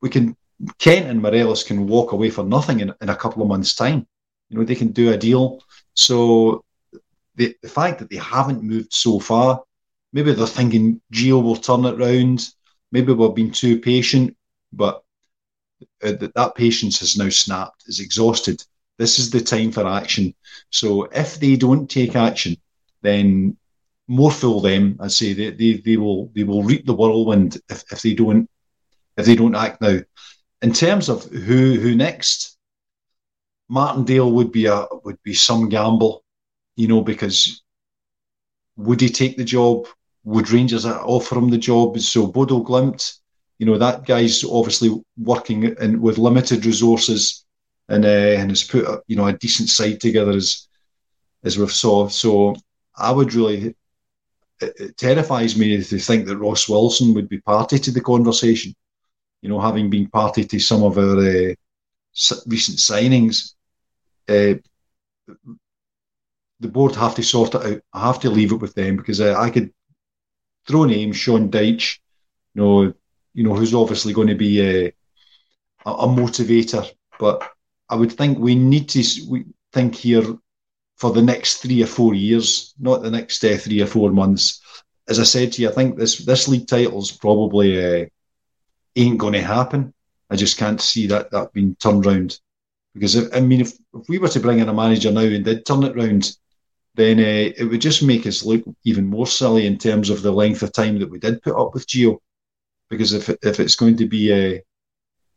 [0.00, 0.36] we can
[0.78, 4.06] Kent and Morelos can walk away for nothing in, in a couple of months' time.
[4.48, 5.62] You know they can do a deal.
[5.94, 6.64] So
[7.36, 9.62] the, the fact that they haven't moved so far,
[10.12, 12.48] maybe they're thinking Geo will turn it round.
[12.92, 14.36] Maybe we've been too patient,
[14.72, 15.02] but
[16.00, 18.62] that, that patience has now snapped, is exhausted.
[18.98, 20.34] This is the time for action.
[20.70, 22.56] So if they don't take action,
[23.02, 23.56] then
[24.06, 24.96] more fool them.
[25.00, 28.48] I say they, they, they will they will reap the whirlwind if, if they don't
[29.16, 30.00] if they don't act now.
[30.62, 32.56] In terms of who who next,
[33.68, 36.24] Martindale would be a would be some gamble,
[36.76, 37.62] you know, because
[38.76, 39.86] would he take the job?
[40.24, 41.98] Would Rangers offer him the job?
[42.00, 43.18] So Bodo Glimt,
[43.58, 47.44] you know, that guy's obviously working in, with limited resources
[47.88, 50.68] and uh, and has put a, you know a decent side together as
[51.44, 52.08] as we've saw.
[52.08, 52.56] So
[52.96, 53.74] I would really
[54.60, 58.74] it, it, terrifies me to think that Ross Wilson would be party to the conversation.
[59.42, 61.54] You know, having been party to some of our uh,
[62.46, 63.54] recent signings,
[64.28, 64.54] uh,
[66.60, 67.80] the board have to sort it out.
[67.92, 69.72] I have to leave it with them because I could
[70.66, 71.98] throw names, Sean Dyche,
[72.54, 72.94] you know,
[73.32, 74.90] you know who's obviously going to be uh,
[75.86, 76.88] a, a motivator,
[77.18, 77.42] but
[77.88, 80.24] I would think we need to we think here
[80.96, 84.60] for the next three or four years, not the next uh, three or four months.
[85.08, 88.06] As I said to you, I think this this league title's probably uh,
[88.96, 89.92] ain't going to happen.
[90.30, 92.38] I just can't see that that being turned round.
[92.94, 95.44] Because if, I mean, if, if we were to bring in a manager now and
[95.44, 96.36] did turn it round,
[96.94, 100.32] then uh, it would just make us look even more silly in terms of the
[100.32, 102.18] length of time that we did put up with Gio.
[102.88, 104.62] Because if if it's going to be uh, you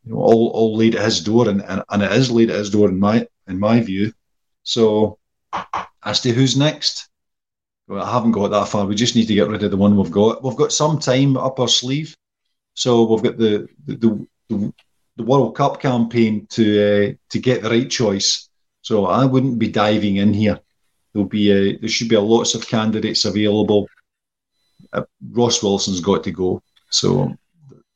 [0.05, 2.69] know all all laid at his door, and, and, and it is laid at his
[2.69, 4.13] door in my in my view,
[4.63, 5.17] so
[6.03, 7.09] as to who's next,
[7.87, 8.85] well, I haven't got that far.
[8.85, 10.43] We just need to get rid of the one we've got.
[10.43, 12.15] We've got some time up our sleeve,
[12.75, 14.73] so we've got the the, the,
[15.15, 18.49] the World Cup campaign to uh, to get the right choice.
[18.81, 20.59] So I wouldn't be diving in here.
[21.17, 23.89] There'll be a, there should be a lots of candidates available.
[24.93, 25.01] Uh,
[25.31, 26.61] Ross Wilson's got to go.
[26.91, 27.35] So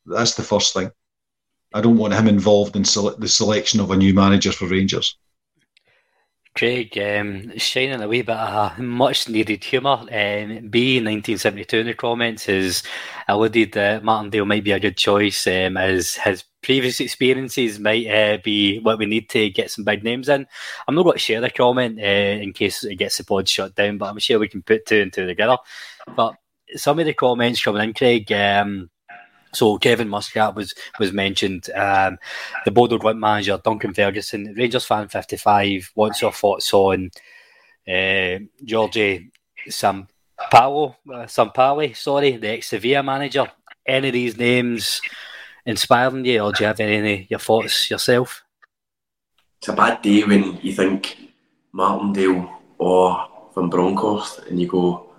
[0.04, 0.90] that's the first thing.
[1.72, 5.16] I don't want him involved in sele- the selection of a new manager for Rangers.
[6.56, 10.00] Craig, um, shining a wee bit of much needed humour.
[10.00, 12.82] Um, B, 1972 in the comments, has
[13.28, 18.38] alluded that Martindale might be a good choice um, as his previous experiences might uh,
[18.42, 20.46] be what we need to get some big names in.
[20.86, 23.74] I'm not going to share the comment uh, in case it gets the pod shut
[23.74, 25.58] down, but I'm sure we can put two and two together.
[26.16, 26.34] But
[26.76, 28.90] some of the comments coming in, Craig, um,
[29.52, 31.68] so Kevin Muscat was was mentioned.
[31.74, 32.18] Um,
[32.64, 35.90] the Bodo Glimt manager Duncan Ferguson, Rangers fan fifty five.
[35.94, 37.10] What's your thoughts on
[37.86, 39.30] uh, Georgie
[39.68, 40.06] Sampaoli?
[41.06, 43.50] Uh, Sampaoli, sorry, the ex Sevilla manager.
[43.84, 45.00] Any of these names
[45.64, 48.42] inspiring you, or do you have any your thoughts yourself?
[49.58, 51.16] It's a bad day when you think
[51.72, 55.10] Martindale or Van Bronckhorst, and you go,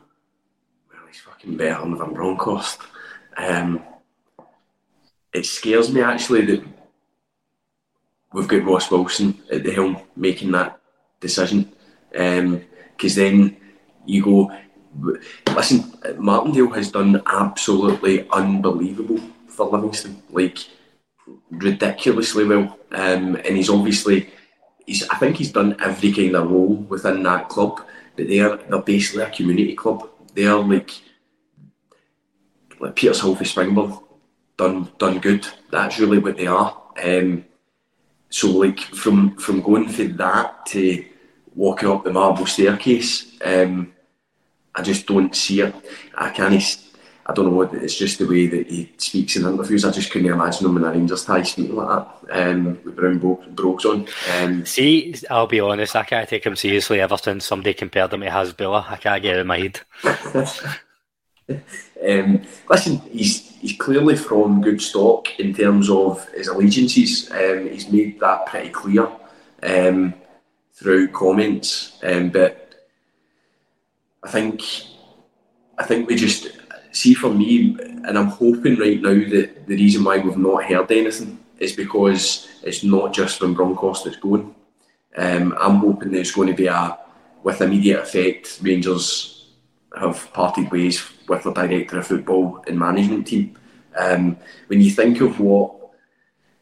[0.92, 2.80] "Well, he's fucking better than Van Bronckhorst."
[3.38, 3.82] Um,
[5.34, 6.64] it scares me actually that
[8.34, 10.80] we've got Ross Wilson at the helm making that
[11.20, 11.72] decision.
[12.12, 13.58] Because um, then
[14.06, 14.52] you go,
[15.56, 19.20] listen, Martindale has done absolutely unbelievable
[19.54, 20.58] for Livingston, like
[21.52, 22.78] ridiculously well.
[22.92, 24.30] Um, and he's obviously,
[24.86, 27.86] he's, I think he's done every kind of role within that club.
[28.16, 30.08] But they're they're basically a community club.
[30.36, 30.92] They're like
[32.80, 34.04] like Peter's for Springburn
[34.58, 35.48] done done good.
[35.72, 36.82] That's really what they are.
[37.04, 37.46] Um,
[38.30, 41.06] so like from from going from that to
[41.56, 43.94] walking up the marble staircase, um,
[44.76, 45.74] I just don't see it.
[46.16, 46.54] I can't.
[47.26, 49.86] I don't know what it's just the way that he speaks in interviews.
[49.86, 53.20] I just couldn't imagine him in a Rangers tie speaking like that um, with brown
[53.20, 54.08] brogues on.
[54.36, 58.22] Um, See, I'll be honest, I can't take him seriously ever since somebody compared him
[58.22, 58.90] to Hasbulla.
[58.90, 59.80] I can't get it in my head.
[62.10, 67.32] um, listen, he's he's clearly from good stock in terms of his allegiances.
[67.32, 69.10] Um, he's made that pretty clear
[69.64, 70.14] um,
[70.74, 71.98] through comments.
[72.04, 72.90] Um, but
[74.24, 74.62] I think
[75.78, 76.48] I think we just
[76.94, 80.92] see for me, and I'm hoping right now that the reason why we've not heard
[80.92, 84.56] anything is because it's not just Van Bronckhorst that's going.
[85.18, 86.98] Um, I'm hoping there's going to be a
[87.44, 88.60] with immediate effect.
[88.62, 89.52] Rangers
[90.00, 93.58] have parted ways with the director of football and management team.
[93.96, 94.38] Um,
[94.68, 95.76] when you think of what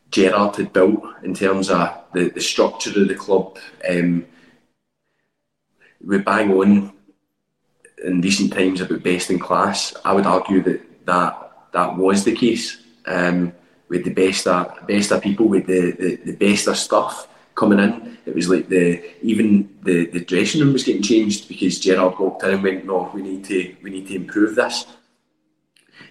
[0.10, 3.58] Gerrard had built in terms of the, the structure of the club,
[3.90, 4.26] um,
[6.04, 6.94] we bang on
[8.04, 9.94] in recent times about best in class.
[10.04, 12.82] I would argue that that, that was the case.
[13.06, 13.54] Um,
[13.92, 17.80] with the best of, best of people, with the, the, the best of stuff coming
[17.80, 18.18] in.
[18.26, 22.44] It was like the even the, the dressing room was getting changed because Gerrard walked
[22.44, 24.86] in and went, "No, we need to we need to improve this."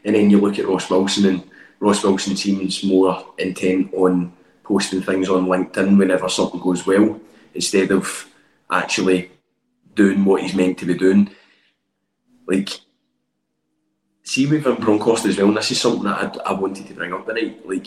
[0.04, 4.32] And then you look at Ross Wilson, and Ross Wilson seems more intent on
[4.62, 7.18] posting things on LinkedIn whenever something goes well,
[7.54, 8.26] instead of
[8.70, 9.30] actually
[9.94, 11.30] doing what he's meant to be doing.
[12.50, 12.80] Like,
[14.24, 16.94] see with Van Bronckhorst as well, and this is something that I, I wanted to
[16.94, 17.64] bring up tonight.
[17.64, 17.86] Like,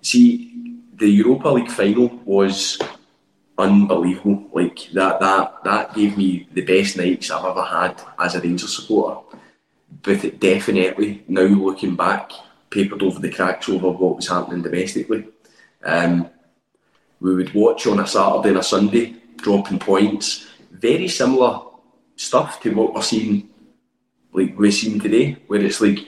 [0.00, 2.80] see, the Europa League final was
[3.56, 4.48] unbelievable.
[4.52, 8.74] Like that, that, that gave me the best nights I've ever had as a Rangers
[8.74, 9.20] supporter.
[10.02, 12.32] But it definitely, now looking back,
[12.70, 15.28] papered over the cracks over what was happening domestically.
[15.84, 16.28] Um,
[17.20, 20.48] we would watch on a Saturday and a Sunday, dropping points.
[20.72, 21.60] Very similar
[22.16, 23.48] stuff to what we're seeing,
[24.32, 25.98] like we're seeing today, where it's like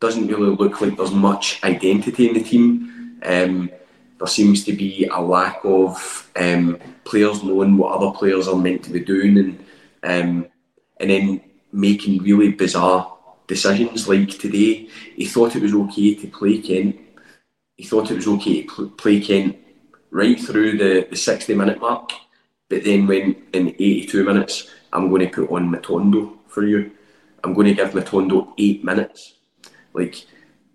[0.00, 3.20] doesn't really look like there's much identity in the team.
[3.24, 3.70] Um,
[4.18, 8.84] there seems to be a lack of um, players knowing what other players are meant
[8.84, 9.58] to be doing, and
[10.02, 10.46] um,
[10.98, 11.40] and then
[11.72, 13.16] making really bizarre
[13.46, 14.08] decisions.
[14.08, 16.96] Like today, he thought it was okay to play Kent.
[17.76, 19.56] He thought it was okay to pl- play Kent
[20.12, 22.12] right through the, the 60 minute mark,
[22.68, 26.92] but then went in 82 minutes, I'm going to put on Matondo for you.
[27.44, 29.34] I'm going to give Matondo eight minutes.
[29.92, 30.24] Like,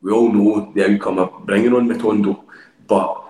[0.02, 2.44] we all know the outcome of bringing on Matondo,
[2.88, 3.24] but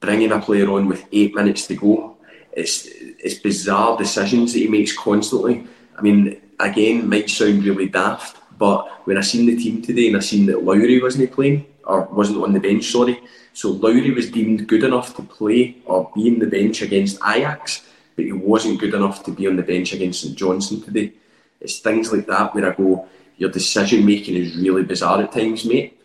[0.00, 2.16] bringing a player on with eight minutes to go.
[2.52, 5.66] It's it's bizarre decisions that he makes constantly.
[5.96, 10.16] I mean, again, might sound really daft, but when I seen the team today and
[10.16, 13.20] I seen that Lowry wasn't playing or wasn't on the bench, sorry,
[13.52, 17.86] so Lowry was deemed good enough to play or be in the bench against Ajax,
[18.16, 21.12] but he wasn't good enough to be on the bench against St Johnstone today.
[21.62, 25.64] It's things like that where I go, your decision making is really bizarre at times,
[25.64, 26.00] mate.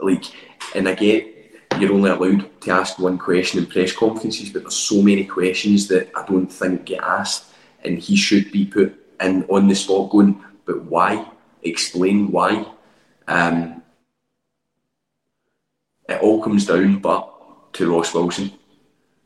[0.00, 0.24] Like,
[0.74, 1.36] and I get
[1.78, 5.88] you're only allowed to ask one question in press conferences, but there's so many questions
[5.88, 7.52] that I don't think get asked,
[7.84, 11.26] and he should be put in on the spot going, but why?
[11.62, 12.66] Explain why.
[13.28, 13.82] Um,
[16.08, 18.52] it all comes down but to Ross Wilson.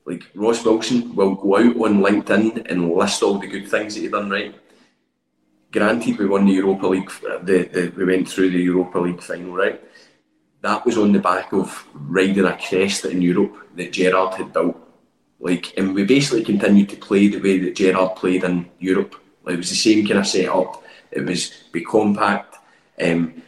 [0.04, 4.00] Like Ross Wilson will go out on LinkedIn and list all the good things that
[4.00, 4.54] he done right.
[5.72, 7.10] Granted, we won the Europa League.
[7.42, 9.80] The, the we went through the Europa League final, right?
[10.62, 14.76] that was on the back of riding a crest in Europe that Gerrard had built.
[15.38, 19.14] Like, and we basically continued to play the way that Gerrard played in Europe.
[19.42, 20.82] Like, it was the same kind of setup.
[21.10, 22.56] It was be compact,
[23.02, 23.42] um,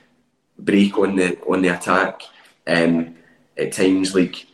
[0.59, 2.23] break on the on the attack,
[2.67, 3.15] um,
[3.59, 4.47] at times like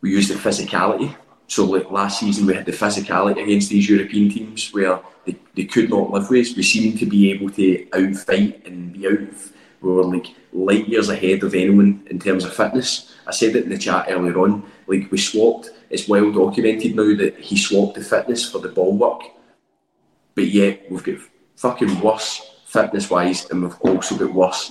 [0.00, 1.14] we used the physicality.
[1.48, 5.64] So like last season we had the physicality against these European teams where they, they
[5.64, 6.56] could not live with us.
[6.56, 11.08] We seemed to be able to outfight and be out we were like light years
[11.08, 13.14] ahead of anyone in terms of fitness.
[13.26, 14.64] I said it in the chat earlier on.
[14.86, 15.70] Like we swapped.
[15.90, 19.22] It's well documented now that he swapped the fitness for the ball work,
[20.34, 21.16] but yet we've got
[21.56, 24.70] fucking worse fitness wise, and we've also got worse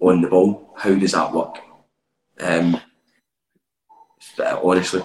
[0.00, 0.74] on the ball.
[0.76, 1.58] How does that work?
[2.40, 2.80] Um,
[4.38, 5.02] honestly.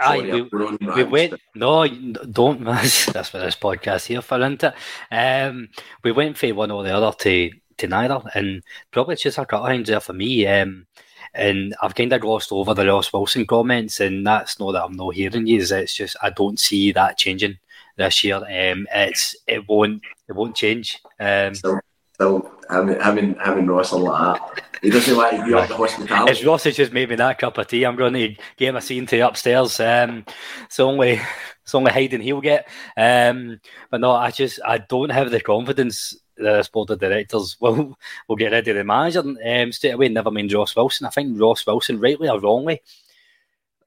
[0.00, 1.34] Aye, we, we went.
[1.54, 2.64] No, don't.
[2.64, 4.74] That's what this podcast here for, isn't it?
[5.10, 5.68] Um,
[6.02, 8.22] we went for one or the other to to neither.
[8.34, 10.46] And probably it's just a cut lines there for me.
[10.46, 10.86] Um,
[11.34, 14.96] and I've kind of glossed over the Ross Wilson comments, and that's not that I'm
[14.96, 15.60] not hearing you.
[15.60, 17.58] It's just I don't see that changing
[17.96, 18.36] this year.
[18.36, 21.00] Um, it's it won't it won't change.
[21.20, 21.80] Um, still,
[22.14, 24.62] still having having having Ross like that.
[24.82, 26.32] He doesn't like to be up the hospitality.
[26.32, 27.84] It's Ross has just made me that cup of tea.
[27.84, 29.80] I'm going to get my scene to upstairs.
[29.80, 30.24] Um,
[30.64, 31.20] it's only
[31.62, 32.68] it's only hiding he'll get.
[32.96, 33.60] Um,
[33.90, 37.98] but no, I just I don't have the confidence that the board of directors will
[38.28, 40.08] will get rid of the manager um, straight away.
[40.08, 41.06] Never mind Ross Wilson.
[41.06, 42.80] I think Ross Wilson, rightly or wrongly,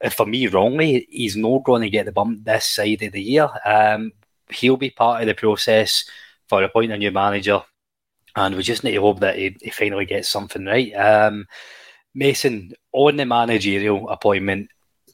[0.02, 3.22] uh, for me wrongly, he's not going to get the bump this side of the
[3.22, 3.48] year.
[3.64, 4.12] Um,
[4.50, 6.04] he'll be part of the process
[6.48, 7.62] for appointing a new manager,
[8.36, 10.92] and we just need to hope that he, he finally gets something right.
[10.92, 11.46] Um,
[12.14, 14.68] Mason on the managerial appointment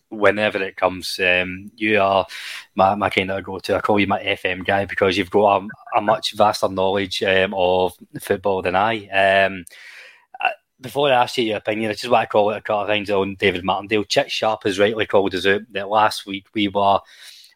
[0.08, 1.18] whenever it comes.
[1.22, 2.26] Um, you are
[2.74, 3.76] my, my kind of go to.
[3.76, 7.54] I call you my FM guy because you've got a, a much vaster knowledge um,
[7.54, 9.06] of football than I.
[9.08, 9.64] Um,
[10.80, 12.88] before I ask you your opinion, I just want to call it a couple of
[12.88, 14.04] things on David Martindale.
[14.04, 17.00] Chick Sharp has rightly called us out that last week we were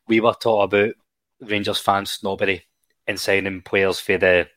[0.08, 0.94] we were talking about
[1.40, 2.64] Rangers fans snobbery
[3.06, 4.48] and signing players for the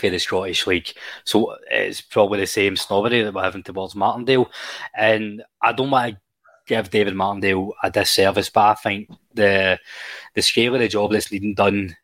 [0.00, 0.92] for the Scottish League.
[1.24, 4.50] So it's probably the same snobbery that we're having towards Martindale.
[4.94, 6.20] And I don't want to
[6.66, 9.78] give David Martindale a disservice, but I think the
[10.34, 11.96] the scale of the job that's being done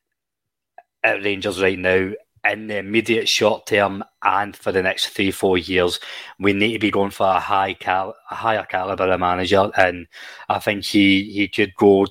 [1.03, 2.13] at Rangers right now
[2.53, 6.01] in the immediate short term and for the next three, four years,
[6.39, 9.71] we need to be going for a high cal- a higher caliber manager.
[9.77, 10.07] And
[10.49, 12.07] I think he, he could go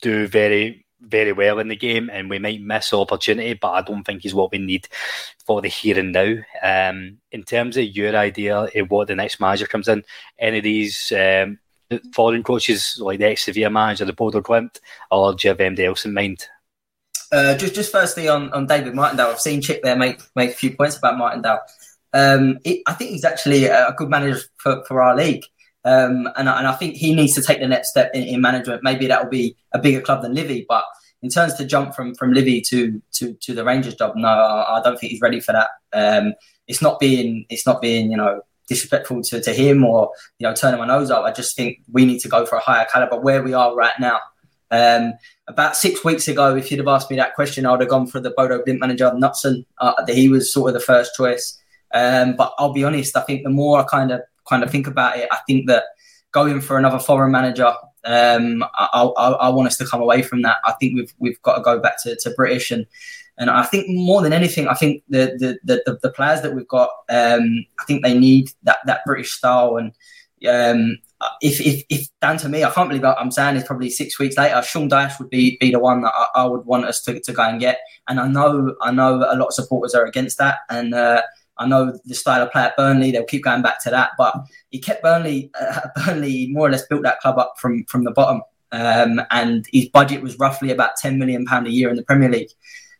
[0.00, 4.04] do very, very well in the game and we might miss opportunity, but I don't
[4.04, 4.88] think he's what we need
[5.44, 6.34] for the here and now.
[6.62, 10.04] Um, in terms of your idea of what the next manager comes in,
[10.38, 11.58] any of these um,
[12.14, 14.78] foreign coaches like the ex Sevilla manager, the Bodo Glimt,
[15.10, 16.46] or do you have anybody else in mind?
[17.30, 20.54] Uh, just, just firstly on, on David Martindale, I've seen Chick there make make a
[20.54, 21.60] few points about Martindale.
[22.12, 25.44] Um, it, I think he's actually a good manager for, for our league,
[25.84, 28.82] um, and, and I think he needs to take the next step in, in management.
[28.82, 30.84] Maybe that will be a bigger club than Livy, but
[31.22, 34.78] in terms to jump from from Livy to to to the Rangers job, no, I,
[34.78, 35.70] I don't think he's ready for that.
[35.92, 36.34] Um,
[36.66, 40.54] it's not being it's not being you know disrespectful to, to him or you know
[40.54, 41.24] turning my nose up.
[41.24, 43.98] I just think we need to go for a higher caliber where we are right
[43.98, 44.18] now.
[44.70, 45.12] Um,
[45.48, 48.06] about six weeks ago, if you'd have asked me that question, I would have gone
[48.06, 49.66] for the Bodo Glimt manager, Knutsen.
[49.78, 51.58] Uh, he was sort of the first choice.
[51.92, 54.22] Um, but I'll be honest, I think the more I kind of
[54.52, 55.84] kind of think about it, I think that
[56.32, 57.72] going for another foreign manager,
[58.04, 60.56] um, I, I, I, want us to come away from that.
[60.64, 62.86] I think we've we've got to go back to, to British and
[63.38, 65.24] and I think more than anything, I think the
[65.64, 69.32] the the, the players that we've got, um, I think they need that that British
[69.32, 69.92] style and.
[70.48, 70.98] Um,
[71.40, 74.36] if, if, if down to me, I can't believe I'm saying it's probably six weeks
[74.36, 74.60] later.
[74.62, 77.32] Sean Dyche would be, be the one that I, I, would want us to, to
[77.32, 77.78] go and get,
[78.08, 81.22] and I know I know a lot of supporters are against that, and uh,
[81.62, 83.10] I know the style of play at Burnley.
[83.10, 84.34] They'll keep going back to that, but
[84.70, 85.50] he kept Burnley.
[85.60, 88.42] Uh, Burnley more or less built that club up from from the bottom,
[88.72, 92.28] um, and his budget was roughly about ten million pound a year in the Premier
[92.28, 92.50] League,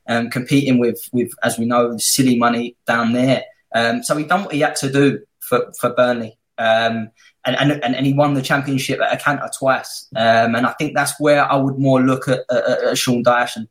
[0.08, 3.44] um, competing with with as we know silly money down there.
[3.74, 6.38] Um, so he done what he had to do for for Burnley.
[6.58, 7.10] Um,
[7.44, 10.06] and, and, and he won the championship at a canter twice.
[10.14, 13.66] Um, and I think that's where I would more look at, at, at Sean Dyche.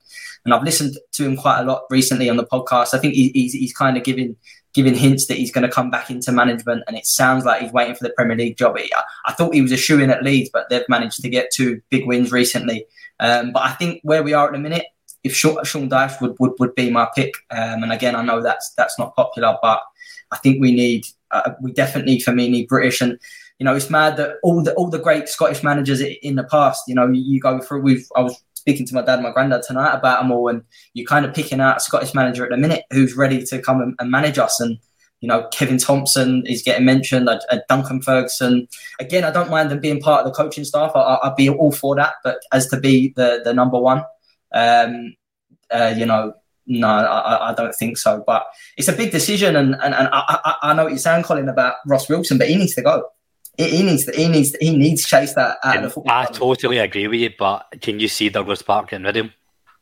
[0.45, 2.93] And, I've listened to him quite a lot recently on the podcast.
[2.93, 4.35] I think he, he's, he's kind of giving
[4.73, 7.73] giving hints that he's going to come back into management, and it sounds like he's
[7.73, 8.77] waiting for the Premier League job.
[8.77, 8.89] I,
[9.25, 11.81] I thought he was a shoe in at Leeds, but they've managed to get two
[11.89, 12.85] big wins recently.
[13.19, 14.85] Um, but I think where we are at the minute,
[15.23, 18.41] if Sean, Sean Dyche would, would, would be my pick, um, and again, I know
[18.41, 19.81] that's that's not popular, but
[20.31, 23.19] I think we need uh, we definitely for me need British and
[23.61, 26.81] you know, it's mad that all the all the great Scottish managers in the past,
[26.87, 27.81] you know, you go through.
[27.81, 30.62] We've I was speaking to my dad and my granddad tonight about them all, and
[30.93, 33.82] you're kind of picking out a Scottish manager at the minute who's ready to come
[33.82, 34.59] and, and manage us.
[34.59, 34.78] And
[35.20, 38.68] you know, Kevin Thomson is getting mentioned, uh, uh, Duncan Ferguson.
[38.99, 40.91] Again, I don't mind them being part of the coaching staff.
[40.95, 42.14] I, would be all for that.
[42.24, 44.03] But as to be the the number one,
[44.53, 45.16] um,
[45.72, 46.34] uh, you know,
[46.68, 48.24] no, I, I, don't think so.
[48.26, 48.45] But
[48.78, 51.49] it's a big decision, and and, and I, I, I know what you're saying, Colin,
[51.49, 53.05] about Ross Wilson, but he needs to go
[53.57, 56.13] he needs to, he needs to, he needs chase that out of the football.
[56.13, 59.33] I totally agree with you, but can you see Douglas Park getting rid of him?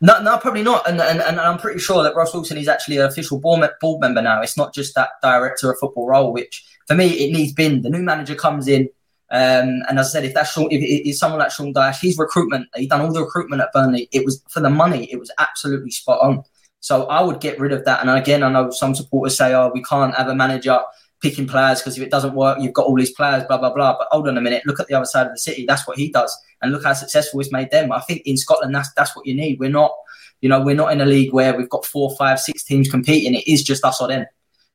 [0.01, 0.87] No, no, probably not.
[0.87, 3.99] And, and and I'm pretty sure that Ross Wilson is actually an official board, board
[3.99, 4.41] member now.
[4.41, 7.81] It's not just that director of football role, which for me it needs been.
[7.81, 8.83] The new manager comes in,
[9.29, 12.17] um, and as I said, if that's Sean, if it's someone like Sean Dyche, his
[12.17, 14.07] recruitment, he done all the recruitment at Burnley.
[14.13, 15.11] It was for the money.
[15.11, 16.43] It was absolutely spot on.
[16.79, 17.99] So I would get rid of that.
[17.99, 20.79] And again, I know some supporters say, "Oh, we can't have a manager
[21.21, 23.97] picking players because if it doesn't work, you've got all these players, blah, blah, blah.
[23.97, 25.65] But hold on a minute, look at the other side of the city.
[25.67, 26.35] That's what he does.
[26.61, 27.91] And look how successful he's made them.
[27.91, 29.59] I think in Scotland, that's that's what you need.
[29.59, 29.93] We're not,
[30.41, 33.35] you know, we're not in a league where we've got four, five, six teams competing.
[33.35, 34.25] It is just us or them.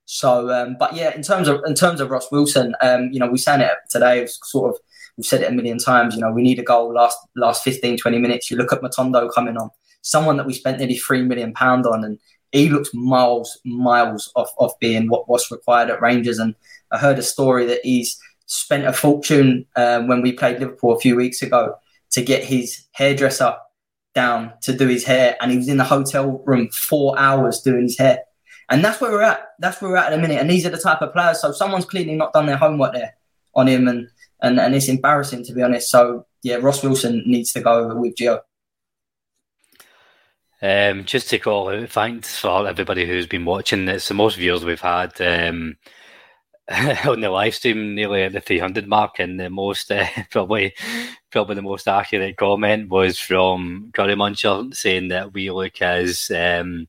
[0.07, 3.28] So, um, but yeah, in terms of in terms of Ross Wilson, um, you know,
[3.28, 4.26] we said it today.
[4.26, 4.80] Sort of,
[5.16, 6.14] we've said it a million times.
[6.14, 8.51] You know, we need a goal last last 15, 20 minutes.
[8.51, 9.70] You look at Matondo coming on,
[10.03, 12.18] someone that we spent nearly three million pound on, and
[12.55, 16.39] he looks miles miles off off being what was required at Rangers.
[16.39, 16.55] And
[16.93, 21.01] I heard a story that he's spent a fortune um, when we played Liverpool a
[21.01, 21.75] few weeks ago
[22.13, 23.57] to get his hairdresser
[24.15, 27.83] down to do his hair, and he was in the hotel room four hours doing
[27.83, 28.21] his hair.
[28.71, 29.49] And that's where we're at.
[29.59, 30.41] That's where we're at in a minute.
[30.41, 31.41] And these are the type of players.
[31.41, 33.15] So someone's clearly not done their homework there
[33.57, 34.09] on him, and
[34.41, 35.91] and, and it's embarrassing to be honest.
[35.91, 38.41] So yeah, Ross Wilson needs to go with Gio.
[40.63, 43.89] Um, just to call out, thanks for everybody who's been watching.
[43.89, 45.21] It's the most viewers we've had.
[45.21, 45.77] Um,
[47.07, 50.75] on the live stream nearly at the 300 mark, and the most uh, probably
[51.31, 56.89] probably the most accurate comment was from Curry Muncher saying that we look as um,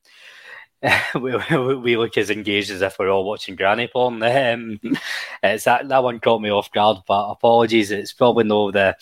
[1.16, 1.36] we,
[1.76, 4.22] we, look as engaged as if we're all watching granny porn.
[4.24, 4.80] Um,
[5.44, 7.92] it's that that one caught me off guard, but apologies.
[7.92, 8.96] It's probably no the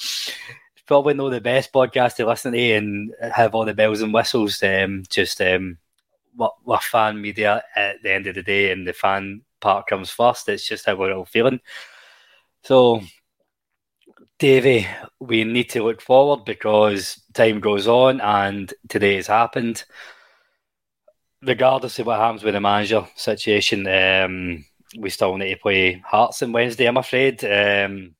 [0.93, 4.61] probably know the best podcast to listen to and have all the bells and whistles.
[4.61, 5.79] Um, just um,
[6.35, 10.11] what we're fan media at the end of the day, and the fan part comes
[10.11, 10.47] first.
[10.49, 11.61] It's just how we're all feeling.
[12.61, 13.01] So,
[14.37, 14.85] Davey,
[15.19, 19.85] we need to look forward because time goes on, and today has happened.
[21.41, 24.63] Regardless of what happens with the manager situation, um,
[24.95, 26.85] we still need to play Hearts on Wednesday.
[26.85, 27.43] I'm afraid.
[27.43, 28.13] Um,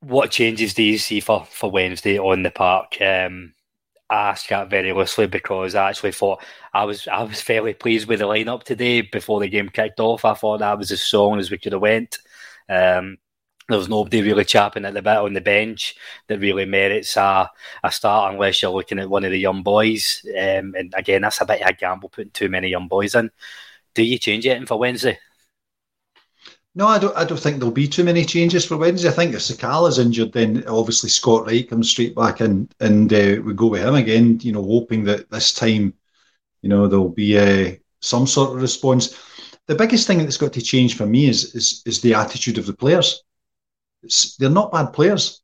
[0.00, 3.00] what changes do you see for, for Wednesday on the park?
[3.00, 3.54] Um,
[4.10, 6.42] I ask that very loosely because I actually thought
[6.72, 10.24] I was I was fairly pleased with the lineup today before the game kicked off.
[10.24, 12.18] I thought that was as strong as we could have went.
[12.70, 13.18] Um,
[13.68, 15.94] there was nobody really chapping at the bit on the bench
[16.26, 17.50] that really merits a,
[17.84, 20.24] a start unless you're looking at one of the young boys.
[20.30, 23.30] Um, and again, that's a bit of a gamble putting too many young boys in.
[23.94, 25.18] Do you change it for Wednesday?
[26.74, 27.16] No, I don't.
[27.16, 29.08] I don't think there'll be too many changes for Wednesday.
[29.08, 33.40] I think if Sakala's injured, then obviously Scott Wright comes straight back and and uh,
[33.44, 34.38] we go with him again.
[34.42, 35.94] You know, hoping that this time,
[36.62, 39.18] you know, there'll be uh, some sort of response.
[39.66, 42.66] The biggest thing that's got to change for me is is, is the attitude of
[42.66, 43.22] the players.
[44.02, 45.42] It's, they're not bad players.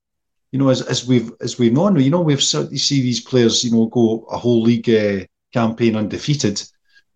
[0.53, 3.65] You know, as, as we've as we've known, you know, we've certainly see these players,
[3.65, 6.63] you know, go a whole league uh, campaign undefeated.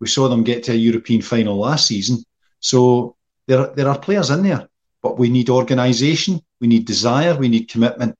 [0.01, 2.23] We saw them get to a European final last season.
[2.59, 3.15] So
[3.49, 4.69] there, there are players in there,
[5.01, 8.15] but we need organisation, we need desire, we need commitment,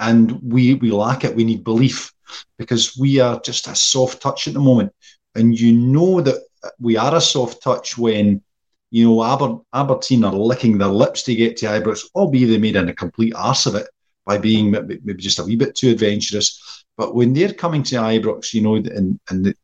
[0.00, 1.36] and we we lack it.
[1.36, 2.12] We need belief
[2.58, 4.92] because we are just a soft touch at the moment,
[5.36, 6.42] and you know that
[6.80, 8.42] we are a soft touch when
[8.90, 12.76] you know Aber, Aberdeen are licking their lips to get to Ibrox, albeit they made
[12.76, 13.86] in a complete arse of it
[14.26, 16.84] by being maybe just a wee bit too adventurous.
[16.96, 19.54] But when they're coming to Ibrox, you know, and and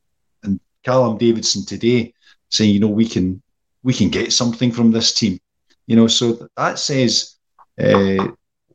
[0.44, 2.14] and Callum Davidson today
[2.50, 3.42] saying, you know, we can
[3.83, 5.39] we can get something from this team.
[5.87, 7.37] You know, so that says
[7.83, 8.28] uh,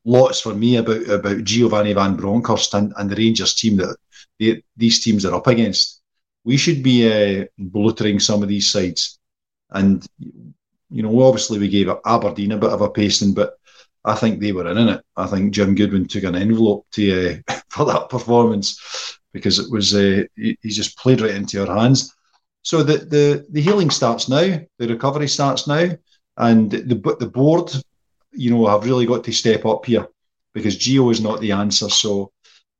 [0.03, 3.95] lots for me about about Giovanni Van Bronckhorst and, and the Rangers team that
[4.39, 6.01] they, these teams are up against.
[6.43, 9.19] We should be uh, some of these sides,
[9.71, 10.05] and
[10.89, 13.57] you know, obviously we gave Aberdeen a bit of a pasting, but
[14.03, 15.01] I think they were in it.
[15.17, 18.79] I think Jim Goodwin took an envelope to uh, for that performance
[19.33, 22.15] because it was uh, he, he just played right into our hands.
[22.65, 25.91] So the, the, the healing starts now, the recovery starts now,
[26.37, 27.71] and the the board,
[28.31, 30.07] you know, have really got to step up here
[30.51, 31.89] because Gio is not the answer.
[31.89, 32.31] So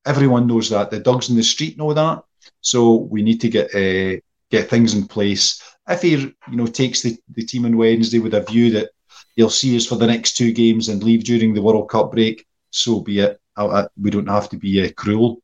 [0.04, 0.90] everyone knows that.
[0.90, 2.24] The dogs in the street know that.
[2.62, 4.20] So we need to get uh,
[4.50, 5.62] get things in place.
[5.88, 8.90] If he, you know, takes the, the team on Wednesday with a view that
[9.36, 12.48] he'll see us for the next two games and leave during the World Cup break,
[12.72, 13.40] so be it.
[13.56, 15.38] I, I, we don't have to be uh, cruel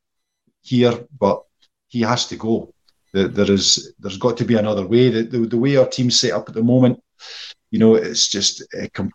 [0.61, 1.43] here, but
[1.89, 2.73] he has to go
[3.13, 5.09] there is there's got to be another way.
[5.09, 7.01] The, the, the, way our team's set up at the moment,
[7.69, 9.11] you know, it's just a com-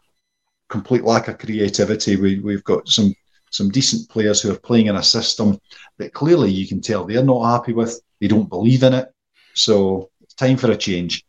[0.68, 2.16] complete lack of creativity.
[2.16, 3.14] We we've got some
[3.50, 5.58] some decent players who are playing in a system
[5.98, 8.00] that clearly you can tell they're not happy with.
[8.20, 9.08] They don't believe in it.
[9.54, 11.24] So it's time for a change.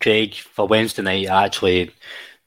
[0.00, 1.90] Craig, for Wednesday night, I actually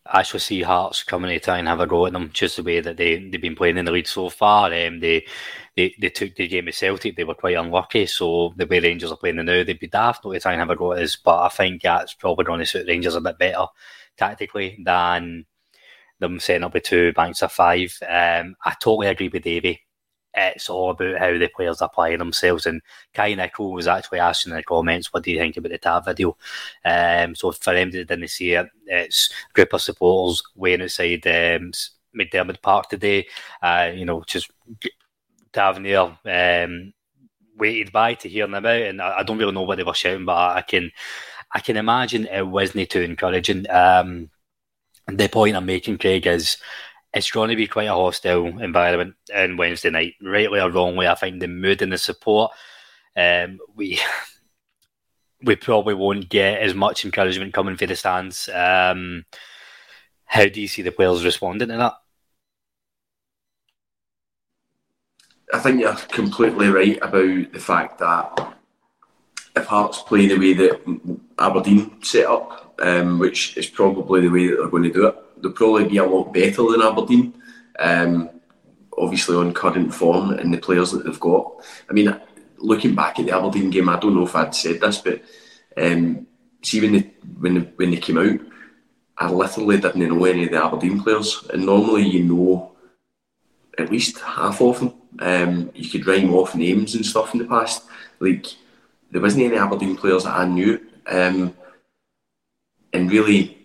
[0.05, 2.63] I actually see Hearts coming to try and have a go at them, just the
[2.63, 4.73] way that they they've been playing in the league so far.
[4.73, 5.25] Um, they
[5.75, 8.05] they, they took the game of Celtic, they were quite unlucky.
[8.05, 10.69] So the way Rangers are playing now, they'd be daft not to try and have
[10.69, 11.15] a go at us.
[11.15, 13.65] But I think that's probably going to suit Rangers a bit better
[14.17, 15.45] tactically than
[16.19, 17.97] them setting up with two banks of five.
[18.07, 19.81] Um, I totally agree with Davey.
[20.35, 22.65] It's all about how the players are playing themselves.
[22.65, 22.81] And
[23.13, 26.05] Kai Nicol was actually asking in the comments, what do you think about the Tav
[26.05, 26.37] video?
[26.83, 31.27] Um, so for them that didn't see it, it's a group of supporters waiting outside
[31.27, 31.71] um,
[32.17, 33.27] McDiarmid Park today,
[33.61, 34.51] uh, you know, just
[35.53, 36.93] Tavernier um,
[37.57, 39.93] waited by to hear them out, and I, I, don't really know what they were
[39.93, 40.91] shouting, but I, I can
[41.53, 43.69] I can imagine it wasn't too encouraging.
[43.69, 44.29] Um,
[45.07, 46.57] the point I'm making, Craig, is
[47.13, 51.07] it's going to be quite a hostile environment on Wednesday night, rightly or wrongly.
[51.07, 52.51] I think the mood and the support,
[53.15, 53.99] um, we
[55.43, 58.49] we probably won't get as much encouragement coming for the stands.
[58.49, 59.25] Um,
[60.25, 61.93] how do you see the players responding to that?
[65.53, 68.55] I think you're completely right about the fact that
[69.55, 70.81] if Hearts play the way that
[71.37, 75.15] Aberdeen set up, um, which is probably the way that they're going to do it,
[75.41, 77.33] they'll probably be a lot better than Aberdeen.
[77.77, 78.29] Um,
[78.97, 81.53] obviously on current form and the players that they've got.
[81.89, 82.19] I mean,
[82.57, 85.21] looking back at the Aberdeen game, I don't know if I'd said this, but
[85.77, 86.27] um,
[86.61, 88.39] see when they when they, when they came out,
[89.17, 92.75] I literally didn't know any of the Aberdeen players, and normally you know
[93.77, 94.93] at least half of them.
[95.19, 97.83] Um, you could rhyme off names and stuff in the past.
[98.19, 98.47] Like
[99.11, 101.55] there wasn't any Aberdeen players that I knew, um,
[102.91, 103.57] and really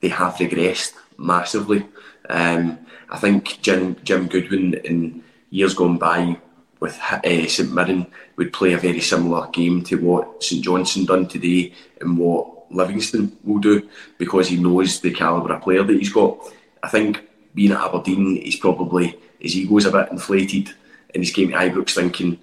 [0.00, 0.94] they have regressed.
[1.18, 1.86] massively.
[2.28, 2.78] Um,
[3.10, 6.38] I think Jim Jim Goodwin in years gone by
[6.80, 8.06] with uh, St Mirren
[8.36, 13.36] would play a very similar game to what St Johnstone done today and what Livingston
[13.44, 16.38] will do because he knows the calibre of player that he's got.
[16.82, 20.74] I think being at Aberdeen, he's probably his ego's a bit inflated,
[21.14, 22.38] and he's came to Ibrox thinking,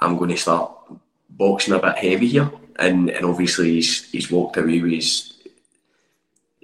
[0.00, 0.72] "I'm going to start
[1.28, 5.34] boxing a bit heavy here," and and obviously he's he's walked away with his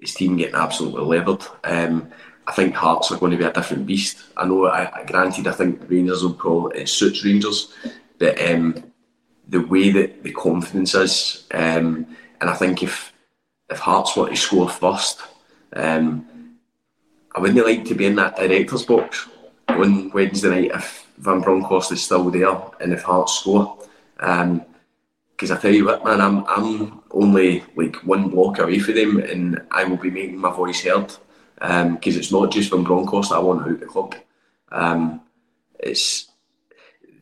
[0.01, 1.45] his team getting absolutely levered.
[1.65, 2.11] Um,
[2.47, 4.19] I think Hearts are going to be a different beast.
[4.37, 7.73] I know, I, granted, I think Rangers will probably it suits Rangers,
[8.19, 8.93] but um,
[9.49, 12.07] the way that the confidence is, um,
[12.41, 13.13] and I think if
[13.71, 15.23] if Hearts want to score first,
[15.75, 16.59] um,
[17.35, 19.29] I wouldn't like to be in that director's box
[19.69, 23.79] on Wednesday night if Van Bronckhorst is still there and if Hearts score.
[24.17, 28.95] Because um, I tell you what, man, I'm I'm only like one block away from
[28.95, 31.13] them, and I will be making my voice heard.
[31.55, 34.15] Because um, it's not just Van Bronckhorst I want out the club.
[34.71, 35.21] Um,
[35.79, 36.31] it's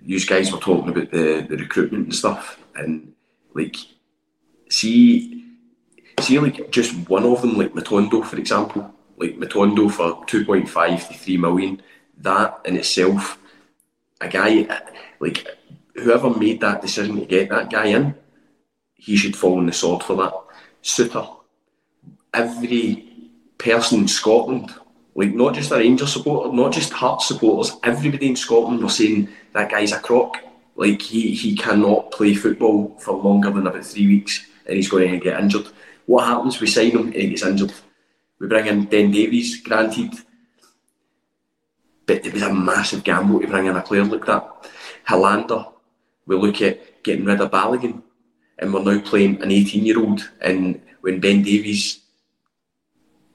[0.03, 3.13] you guys were talking about the, the recruitment and stuff, and
[3.55, 3.77] like
[4.69, 5.55] see
[6.21, 11.15] see like just one of them, like Matondo, for example like Matondo for 2.5 to
[11.15, 11.83] 3 million,
[12.21, 13.39] that in itself,
[14.21, 14.67] a guy,
[15.19, 15.47] like
[15.95, 18.15] whoever made that decision to get that guy in,
[18.95, 20.35] he should fall on the sword for that.
[20.83, 21.37] Souttar,
[22.33, 23.07] every
[23.59, 24.75] person in Scotland,
[25.15, 29.29] like not just a Rangers supporter, not just Hearts supporters, everybody in Scotland were saying
[29.53, 30.39] that guy's a crock.
[30.77, 35.11] Like he, he cannot play football for longer than about three weeks and he's going
[35.11, 35.67] to get injured.
[36.07, 36.61] What happens?
[36.61, 37.73] We sign him and he gets injured.
[38.39, 40.15] We bring in Ben Davies, granted,
[42.11, 44.69] but it was a massive gamble to bring in a player like that.
[45.09, 45.73] Helander,
[46.27, 48.03] we look at getting rid of Balogun,
[48.59, 50.29] and we're now playing an 18 year old.
[50.41, 52.01] And when Ben Davies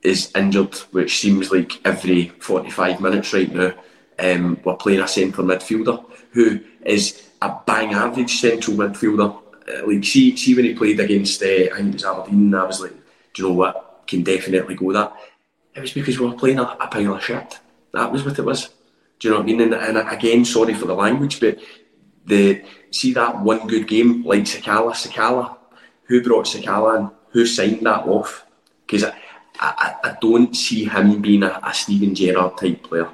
[0.02, 3.74] is injured, which seems like every 45 minutes right now,
[4.20, 9.42] um, we're playing a centre midfielder who is a bang average central midfielder.
[9.70, 12.66] Uh, like, see, see when he played against, uh, I think it was Aberdeen, I
[12.66, 12.94] was like,
[13.34, 14.06] do you know what?
[14.06, 15.16] can definitely go that.
[15.74, 17.60] It was because we were playing a, a pile of shit.
[17.96, 18.70] That was what it was.
[19.20, 19.62] Do you know what I mean?
[19.62, 21.60] And, and again, sorry for the language, but
[22.26, 25.58] the see that one good game like Sakala, Sakala,
[26.04, 27.12] who brought Sakala in?
[27.30, 28.46] Who signed that off?
[28.86, 29.14] Because I,
[29.60, 33.10] I, I don't see him being a, a Steven Gerrard type player.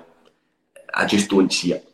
[0.93, 1.87] I just don't see it.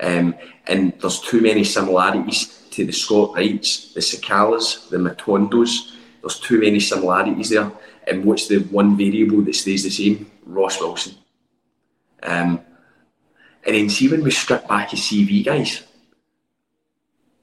[0.00, 0.34] Um,
[0.66, 5.92] and there's too many similarities to the Scott Wrights, the Sakalas, the Matondos.
[6.20, 7.70] There's too many similarities there
[8.06, 10.30] and what's the one variable that stays the same?
[10.44, 11.14] Ross Wilson.
[12.24, 12.60] Um,
[13.64, 15.82] and then see when we strip back his CV, guys,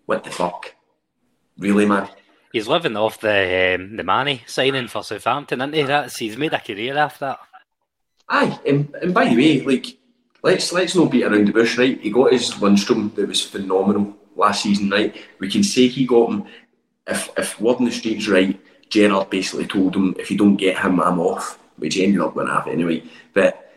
[0.06, 0.76] what the fuck?
[1.58, 2.10] Really, man?
[2.52, 5.84] He's living off the um, the money signing for Southampton, isn't he?
[5.84, 7.40] That's, he's made a career after that.
[8.28, 9.98] Aye, and, and by the way, like
[10.44, 12.00] let's let's not beat around the bush, right?
[12.00, 15.16] He got his Lundstram that was phenomenal last season, right?
[15.40, 16.46] We can say he got him
[17.08, 18.60] if if word on the street's right
[18.92, 22.36] Gerrard basically told him, if you don't get him, I'm off, which he ended up
[22.36, 23.04] going to have anyway.
[23.34, 23.71] But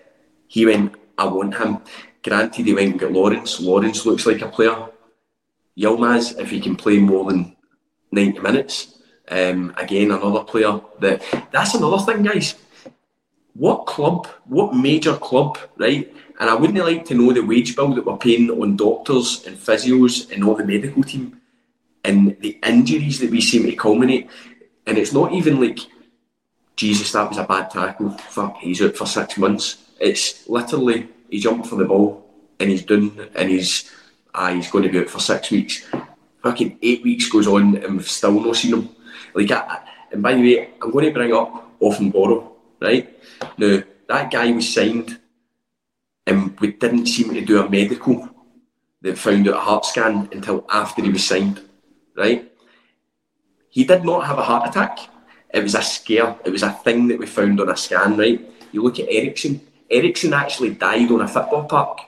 [0.54, 1.78] he went, I want him.
[2.22, 3.58] Granted, he went and got Lawrence.
[3.58, 4.86] Lawrence looks like a player.
[5.76, 7.56] Yilmaz, if he can play more than
[8.12, 10.80] 90 minutes, um, again, another player.
[11.00, 12.54] That That's another thing, guys.
[13.54, 16.14] What club, what major club, right?
[16.38, 19.56] And I wouldn't like to know the wage bill that we're paying on doctors and
[19.56, 21.40] physios and all the medical team
[22.04, 24.30] and the injuries that we seem to culminate.
[24.86, 25.80] And it's not even like,
[26.76, 28.10] Jesus, that was a bad tackle.
[28.10, 29.83] Fuck, he's out for six months.
[30.00, 32.24] It's literally, he jumped for the ball
[32.60, 33.90] and he's done and he's,
[34.34, 35.86] ah, he's going to be out for six weeks.
[36.42, 38.88] Fucking eight weeks goes on and we've still not seen him.
[39.34, 39.80] Like, I,
[40.12, 43.18] and by the way, I'm going to bring up Ofoborh, right?
[43.58, 45.18] Now, that guy was signed
[46.26, 48.28] and we didn't seem to do a medical
[49.02, 51.60] that found out a heart scan until after he was signed,
[52.16, 52.50] right?
[53.68, 54.98] He did not have a heart attack.
[55.52, 56.36] It was a scare.
[56.44, 58.40] It was a thing that we found on a scan, right?
[58.72, 59.60] You look at Eriksen.
[59.94, 62.00] Eriksen actually died on a football park.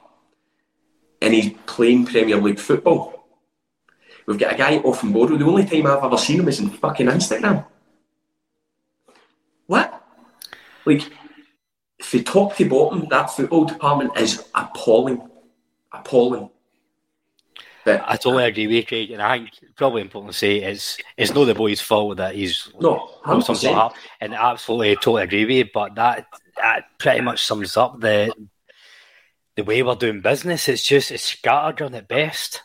[1.22, 3.26] And he's playing Premier League football.
[4.26, 5.38] We've got a guy Ofoborh.
[5.38, 7.64] The only time I've ever seen him is in fucking Instagram.
[9.66, 10.02] What?
[10.84, 11.10] Like,
[12.02, 15.28] from top to bottom, that football department is appalling.
[15.92, 16.50] Appalling.
[17.84, 20.56] But I totally agree with you, Craig, and I think it's probably important to say
[20.56, 24.96] it's it's not the boy's fault that he's no, something like that, and I absolutely
[24.96, 25.68] totally agree with you.
[25.72, 26.26] But that
[26.56, 28.32] that pretty much sums up the
[29.56, 30.68] the way we're doing business.
[30.68, 32.62] It's just it's scattergun at best.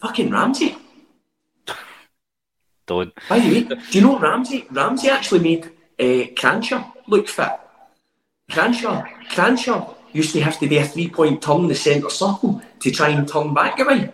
[0.00, 0.76] Fucking Ramsey.
[2.86, 3.12] Don't.
[3.28, 4.66] By the way, do you know Ramsey?
[4.70, 5.64] Ramsey actually made
[5.98, 7.52] uh, Kranjcar look fit.
[8.50, 12.60] Kranjcar, Kranjcar used to have to do a three point turn in the centre circle
[12.80, 14.12] to try and turn back away.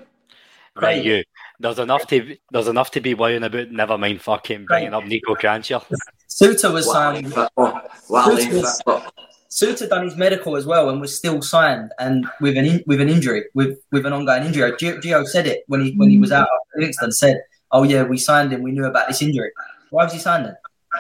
[0.77, 1.25] Right, you.
[1.59, 3.71] There's enough to there's enough to be worrying about.
[3.71, 5.85] Never mind fucking bringing up Niko Kranjčar.
[6.29, 7.27] Souttar was signed.
[7.27, 7.81] a football.
[8.09, 9.13] What a Souttar was- football.
[9.51, 13.01] Souttar done his medical as well and was still signed and with an in, with
[13.01, 14.71] an injury with with an ongoing injury.
[14.73, 17.13] Gio, Gio said it when he when he was out at Livingston.
[17.13, 17.41] Said,
[17.73, 18.63] "Oh yeah, we signed him.
[18.63, 19.51] We knew about this injury.
[19.89, 20.57] Why was he signed then?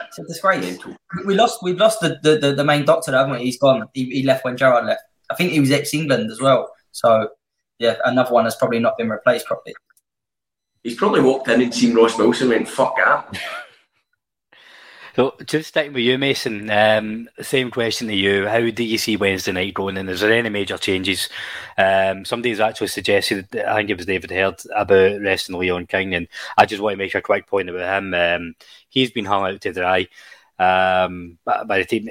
[0.06, 0.78] It's a disgrace.
[1.26, 1.62] We lost.
[1.62, 3.44] We've lost the, the, the, the main doctor, haven't we?
[3.44, 3.86] He's gone.
[3.92, 5.02] He, he left when Gerrard left.
[5.30, 6.72] I think he was ex England as well.
[6.92, 7.28] So
[7.78, 9.74] yeah, another one has probably not been replaced properly.
[10.84, 13.38] He's probably walked in and seen Ross Wilson and went, fuck that.
[15.18, 16.70] So just sticking with you, Mason.
[16.70, 18.46] Um, same question to you.
[18.46, 19.96] How do you see Wednesday night going?
[19.96, 21.28] And is there any major changes?
[21.76, 23.48] Um, somebody's actually suggested.
[23.56, 26.98] I think it was David Heard about resting Leon King, and I just want to
[26.98, 28.14] make a quick point about him.
[28.14, 28.54] Um,
[28.90, 30.06] he's been hung out to dry
[30.60, 32.10] um, by, the team.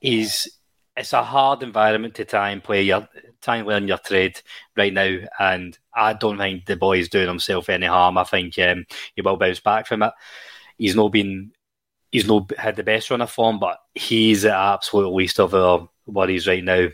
[0.00, 0.48] He's
[0.96, 3.08] it's a hard environment to try and play your
[3.40, 4.40] try and learn your trade
[4.76, 8.18] right now, and I don't think the boy's doing himself any harm.
[8.18, 8.84] I think um,
[9.14, 10.12] he will bounce back from it.
[10.76, 11.52] He's not been
[12.10, 15.88] he's not had the best run of form, but he's the absolute least of our
[16.06, 16.88] worries right now.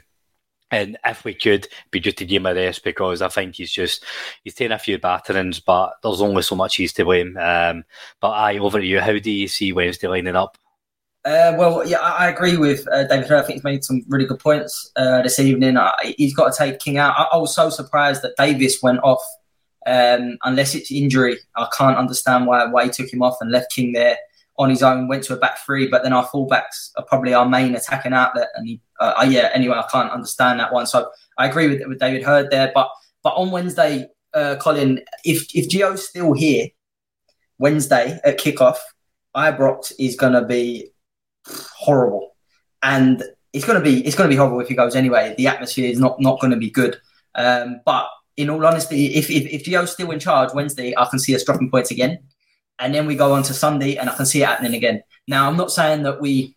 [0.71, 3.71] And if we could, be just to give him a rest because I think he's
[3.71, 4.05] just
[4.43, 7.37] he's taken a few batterings, but there's only so much he's to blame.
[7.37, 7.85] Um,
[8.21, 9.01] but I over to you.
[9.01, 10.59] How do you see Wednesday lining up?
[11.25, 13.33] Uh, well, yeah, I, I agree with uh, David.
[13.33, 15.77] I think he's made some really good points uh, this evening.
[15.77, 17.15] Uh, he's got to take King out.
[17.17, 19.23] I, I was so surprised that Davis went off.
[19.87, 23.73] Um, unless it's injury, I can't understand why why he took him off and left
[23.73, 24.17] King there
[24.59, 25.09] on his own.
[25.09, 28.49] Went to a back three, but then our fullbacks are probably our main attacking outlet.
[28.55, 30.87] And he, uh, yeah, anyway, I can't understand that one.
[30.87, 32.73] So I agree with with David Heard there.
[32.75, 32.91] But
[33.23, 36.69] but on Wednesday, uh, Colin, if if Gio's still here
[37.59, 38.77] Wednesday at kickoff,
[39.35, 40.91] Ibrox is going to be
[41.75, 42.37] horrible,
[42.83, 45.35] and it's going to be it's going to be horrible if he goes anyway.
[45.37, 46.99] The atmosphere is not not going to be good.
[47.35, 51.19] Um, but in all honesty, if, if if Gio's still in charge Wednesday, I can
[51.19, 52.19] see us dropping points again,
[52.79, 55.03] and then we go on to Sunday, and I can see it happening again.
[55.29, 56.57] Now, I'm not saying that we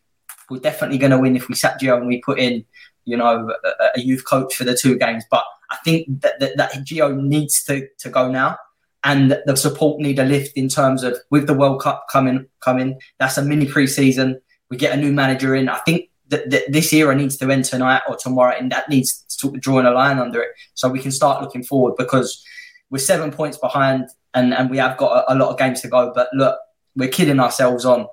[0.49, 2.65] we're definitely going to win if we sat Gio and we put in,
[3.05, 6.57] you know, a, a youth coach for the two games, but I think that that,
[6.57, 8.57] that Gio needs to to go now
[9.03, 12.99] and the support need a lift in terms of with the World Cup coming coming.
[13.17, 14.41] That's a mini pre-season.
[14.69, 15.69] We get a new manager in.
[15.69, 19.23] I think that, that this era needs to end tonight or tomorrow, and that needs
[19.39, 22.43] to drawing a line under it so we can start looking forward because
[22.89, 25.87] we're seven points behind and, and we have got a, a lot of games to
[25.87, 26.11] go.
[26.13, 26.57] But look,
[26.95, 28.07] we're kidding ourselves on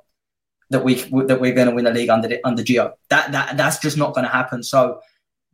[0.70, 2.92] that we that we're going to win the league under under Gio.
[3.10, 4.62] That that that's just not going to happen.
[4.62, 5.00] So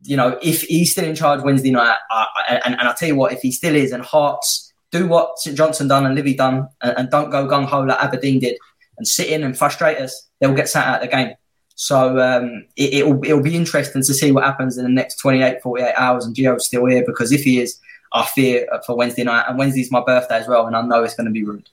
[0.05, 3.07] you know, if he's still in charge Wednesday night, I, I, and, and I tell
[3.07, 6.33] you what, if he still is, and Hearts do what St Johnstone done and Livy
[6.33, 8.57] done, and, and don't go gung ho like Aberdeen did,
[8.97, 11.33] and sit in and frustrate us, they'll get sat out of the game.
[11.75, 15.61] So um, it, it'll it'll be interesting to see what happens in the next 28,
[15.61, 17.79] 48 hours, and Gio's still here because if he is,
[18.13, 21.15] I fear for Wednesday night, and Wednesday's my birthday as well, and I know it's
[21.15, 21.69] going to be rude.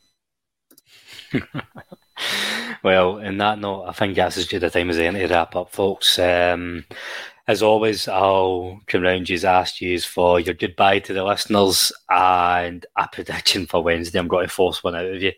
[2.82, 5.54] well, in that note, I think that's as good a time as any to wrap
[5.54, 6.18] up, folks.
[6.18, 6.86] Um,
[7.46, 12.86] as always, I'll come round you, ask you for your goodbye to the listeners and
[12.96, 14.18] a prediction for Wednesday.
[14.18, 15.32] I'm going to force one out of you.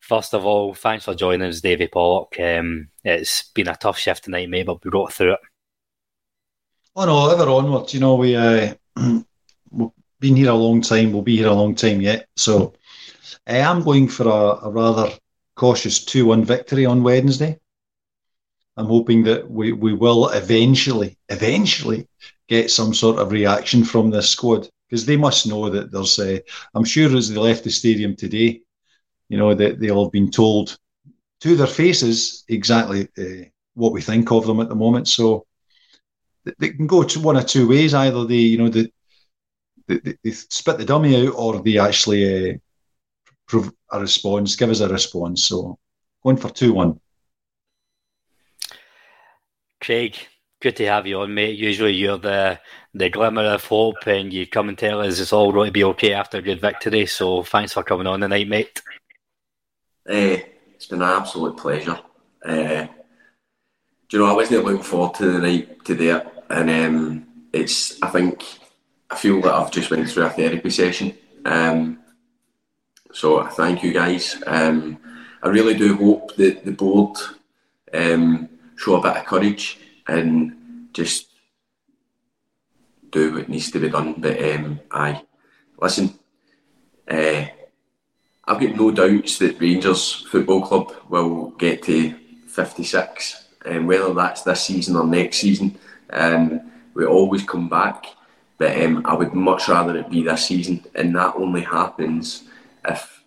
[0.00, 2.34] First of all, thanks for joining us, Davy Pollock.
[2.40, 5.40] Um, it's been a tough shift tonight, mate, but we got through it.
[6.94, 7.92] Oh no, ever onwards.
[7.92, 8.74] You know, we uh,
[9.70, 9.90] we've
[10.20, 11.12] been here a long time.
[11.12, 12.28] We'll be here a long time yet.
[12.36, 12.74] So
[13.46, 15.10] I am going for a, a rather
[15.54, 17.58] cautious two-one victory on Wednesday.
[18.76, 22.08] I'm hoping that we, we will eventually, eventually
[22.48, 26.18] get some sort of reaction from this squad because they must know that there's.
[26.18, 26.38] Uh,
[26.74, 28.60] I'm sure as they left the stadium today,
[29.28, 30.78] you know that they'll have been told
[31.40, 35.08] to their faces exactly uh, what we think of them at the moment.
[35.08, 35.46] So
[36.58, 37.94] they can go to one or two ways.
[37.94, 38.92] Either they, you know, they,
[39.86, 42.58] they, they spit the dummy out, or they actually uh,
[43.46, 45.44] prove a response, give us a response.
[45.44, 45.78] So
[46.22, 47.00] going for two one.
[49.80, 50.16] Craig,
[50.60, 51.58] good to have you on, mate.
[51.58, 52.58] Usually you're the
[52.94, 55.84] the glimmer of hope, and you come and tell us it's all going to be
[55.84, 57.06] okay after a good victory.
[57.06, 58.82] So thanks for coming on tonight, mate.
[60.08, 60.38] Uh,
[60.74, 61.98] it's been an absolute pleasure.
[62.44, 62.86] Uh,
[64.08, 68.02] do you know I wasn't looking forward to the night today, and um, it's.
[68.02, 68.44] I think
[69.10, 71.16] I feel that I've just went through a therapy session.
[71.44, 72.00] Um,
[73.12, 74.42] so thank you guys.
[74.46, 74.98] Um,
[75.42, 77.16] I really do hope that the board
[77.94, 81.28] um, show a bit of courage and just
[83.10, 84.14] do what needs to be done.
[84.18, 85.22] But um, aye,
[85.80, 86.18] listen,
[87.08, 87.46] uh,
[88.44, 92.14] I've got no doubts that Rangers Football Club will get to
[92.48, 95.78] 56 and whether that's this season or next season,
[96.10, 96.60] um,
[96.94, 98.06] we always come back.
[98.58, 102.44] But um, I would much rather it be this season, and that only happens
[102.86, 103.22] if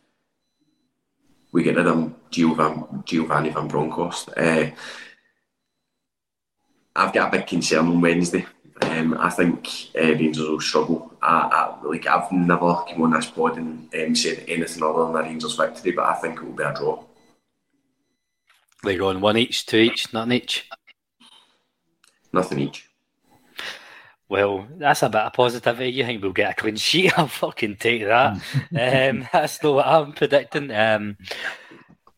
[1.51, 4.29] we get rid of Giovanni, Giovanni Van Bronckhorst.
[4.35, 4.71] Uh,
[6.95, 8.45] I've got a big concern on Wednesday.
[8.81, 11.13] Um, I think uh, Rangers will struggle.
[11.21, 15.15] I, I, like I've never come on this pod and um, said anything other than
[15.15, 17.03] a Rangers victory, but I think it will be a draw.
[18.83, 20.69] They're going one each, two each, nothing each.
[22.31, 22.88] Nothing each.
[24.29, 25.91] Well, that's a bit of positivity.
[25.91, 27.11] You think we'll get a clean sheet?
[27.17, 28.33] I'll fucking take that.
[28.33, 30.71] um, that's not what I'm predicting.
[30.71, 31.17] Um,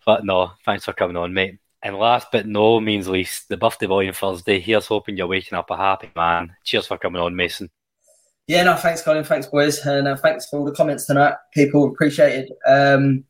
[0.05, 1.59] but no, thanks for coming on, mate.
[1.81, 4.59] And last but no means least, the birthday boy on Thursday.
[4.59, 6.53] Here's hoping you're waking up a happy man.
[6.63, 7.71] Cheers for coming on, Mason.
[8.45, 9.23] Yeah, no, thanks, Colin.
[9.23, 9.83] Thanks, boys.
[9.85, 11.35] And uh, thanks for all the comments tonight.
[11.53, 12.69] People appreciate it.
[12.69, 13.23] Um,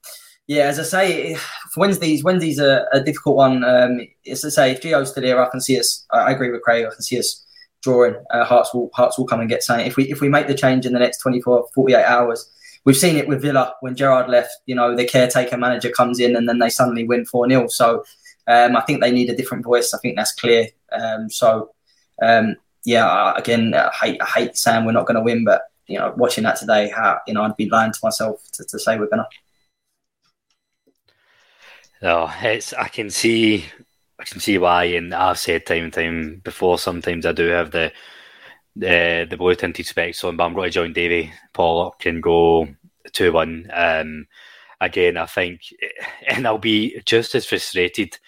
[0.47, 1.37] yeah, as I say,
[1.77, 3.63] Wednesday's Wednesday's a, a difficult one.
[3.63, 6.05] Um, as I say, if Gio's still here, I can see us.
[6.11, 6.85] I agree with Craig.
[6.85, 7.45] I can see us
[7.81, 8.15] drawing.
[8.29, 9.85] Uh, Hearts will Hearts will come and get something.
[9.85, 12.49] If we if we make the change in the next 24, 48 hours,
[12.85, 14.51] we've seen it with Villa when Gerrard left.
[14.65, 18.03] You know, the caretaker manager comes in and then they suddenly win four 0 So
[18.47, 19.93] um, I think they need a different voice.
[19.93, 20.67] I think that's clear.
[20.91, 21.71] Um, so
[22.21, 22.55] um,
[22.85, 26.13] yeah, again, I hate I hate saying we're not going to win, but you know,
[26.15, 29.07] watching that today, how you know, I'd be lying to myself to, to say we're
[29.07, 29.27] going to.
[32.01, 33.65] No, it's I can see
[34.21, 36.77] I can see why, and I've said time and time before.
[36.77, 37.91] Sometimes I do have the
[38.75, 42.67] the the blue tinted specs on, but I'm going to join Davy Pollock can go
[43.13, 43.69] two one.
[43.73, 44.27] Um,
[44.79, 45.61] again, I think,
[46.27, 48.19] and I'll be just as frustrated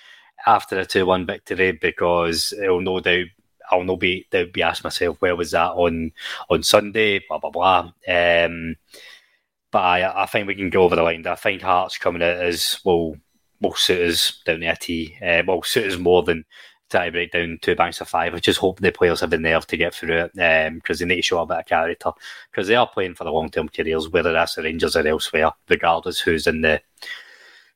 [0.47, 3.27] after a two one victory because it'll no doubt.
[3.71, 6.11] I'll no be be asking myself where was that on
[6.49, 7.91] on Sunday, blah blah blah.
[8.07, 8.75] Um,
[9.71, 11.25] but I, I think we can go over the line.
[11.27, 13.15] I think Hearts coming out as well
[13.63, 15.17] will suit us down the tee.
[15.21, 16.45] Uh, will suit us more than
[16.89, 18.35] to break down two banks of five.
[18.35, 21.15] I just hope the players have the nerve to get through it because um, they
[21.15, 22.11] need to show a bit of character
[22.51, 25.51] because they are playing for the long term careers, whether that's the Rangers or elsewhere,
[25.69, 26.81] regardless who's in the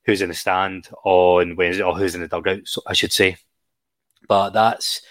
[0.05, 3.37] who's in the stand on Wednesday or who's in the dugout, I should say.
[4.27, 5.01] But that's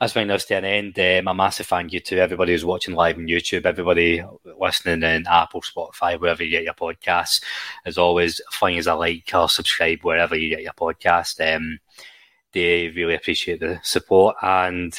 [0.00, 0.98] that's bringing us to an end.
[0.98, 4.22] Um, a massive thank you to everybody who's watching live on YouTube, everybody
[4.58, 7.42] listening in Apple, Spotify, wherever you get your podcasts.
[7.86, 11.54] As always, find us a like or subscribe wherever you get your podcast.
[11.54, 11.78] Um,
[12.52, 14.36] they really appreciate the support.
[14.42, 14.98] And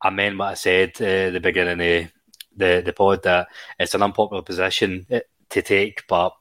[0.00, 2.10] I meant what I said uh, the beginning of
[2.56, 5.06] the, the, pod that it's an unpopular position
[5.50, 6.34] to take, but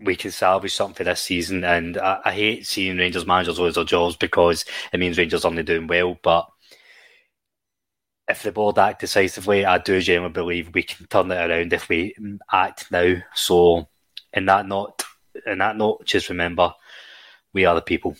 [0.00, 1.62] we can salvage something for this season.
[1.62, 5.48] And I, I hate seeing Rangers managers lose their jobs because it means Rangers are
[5.48, 6.48] only doing well, but
[8.28, 11.88] if the board act decisively, I do genuinely believe we can turn it around if
[11.88, 12.14] we
[12.52, 13.16] act now.
[13.34, 13.88] So,
[14.32, 15.04] in that note,
[15.46, 16.74] in that note, just remember,
[17.52, 18.16] we are the people.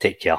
[0.00, 0.38] Take care.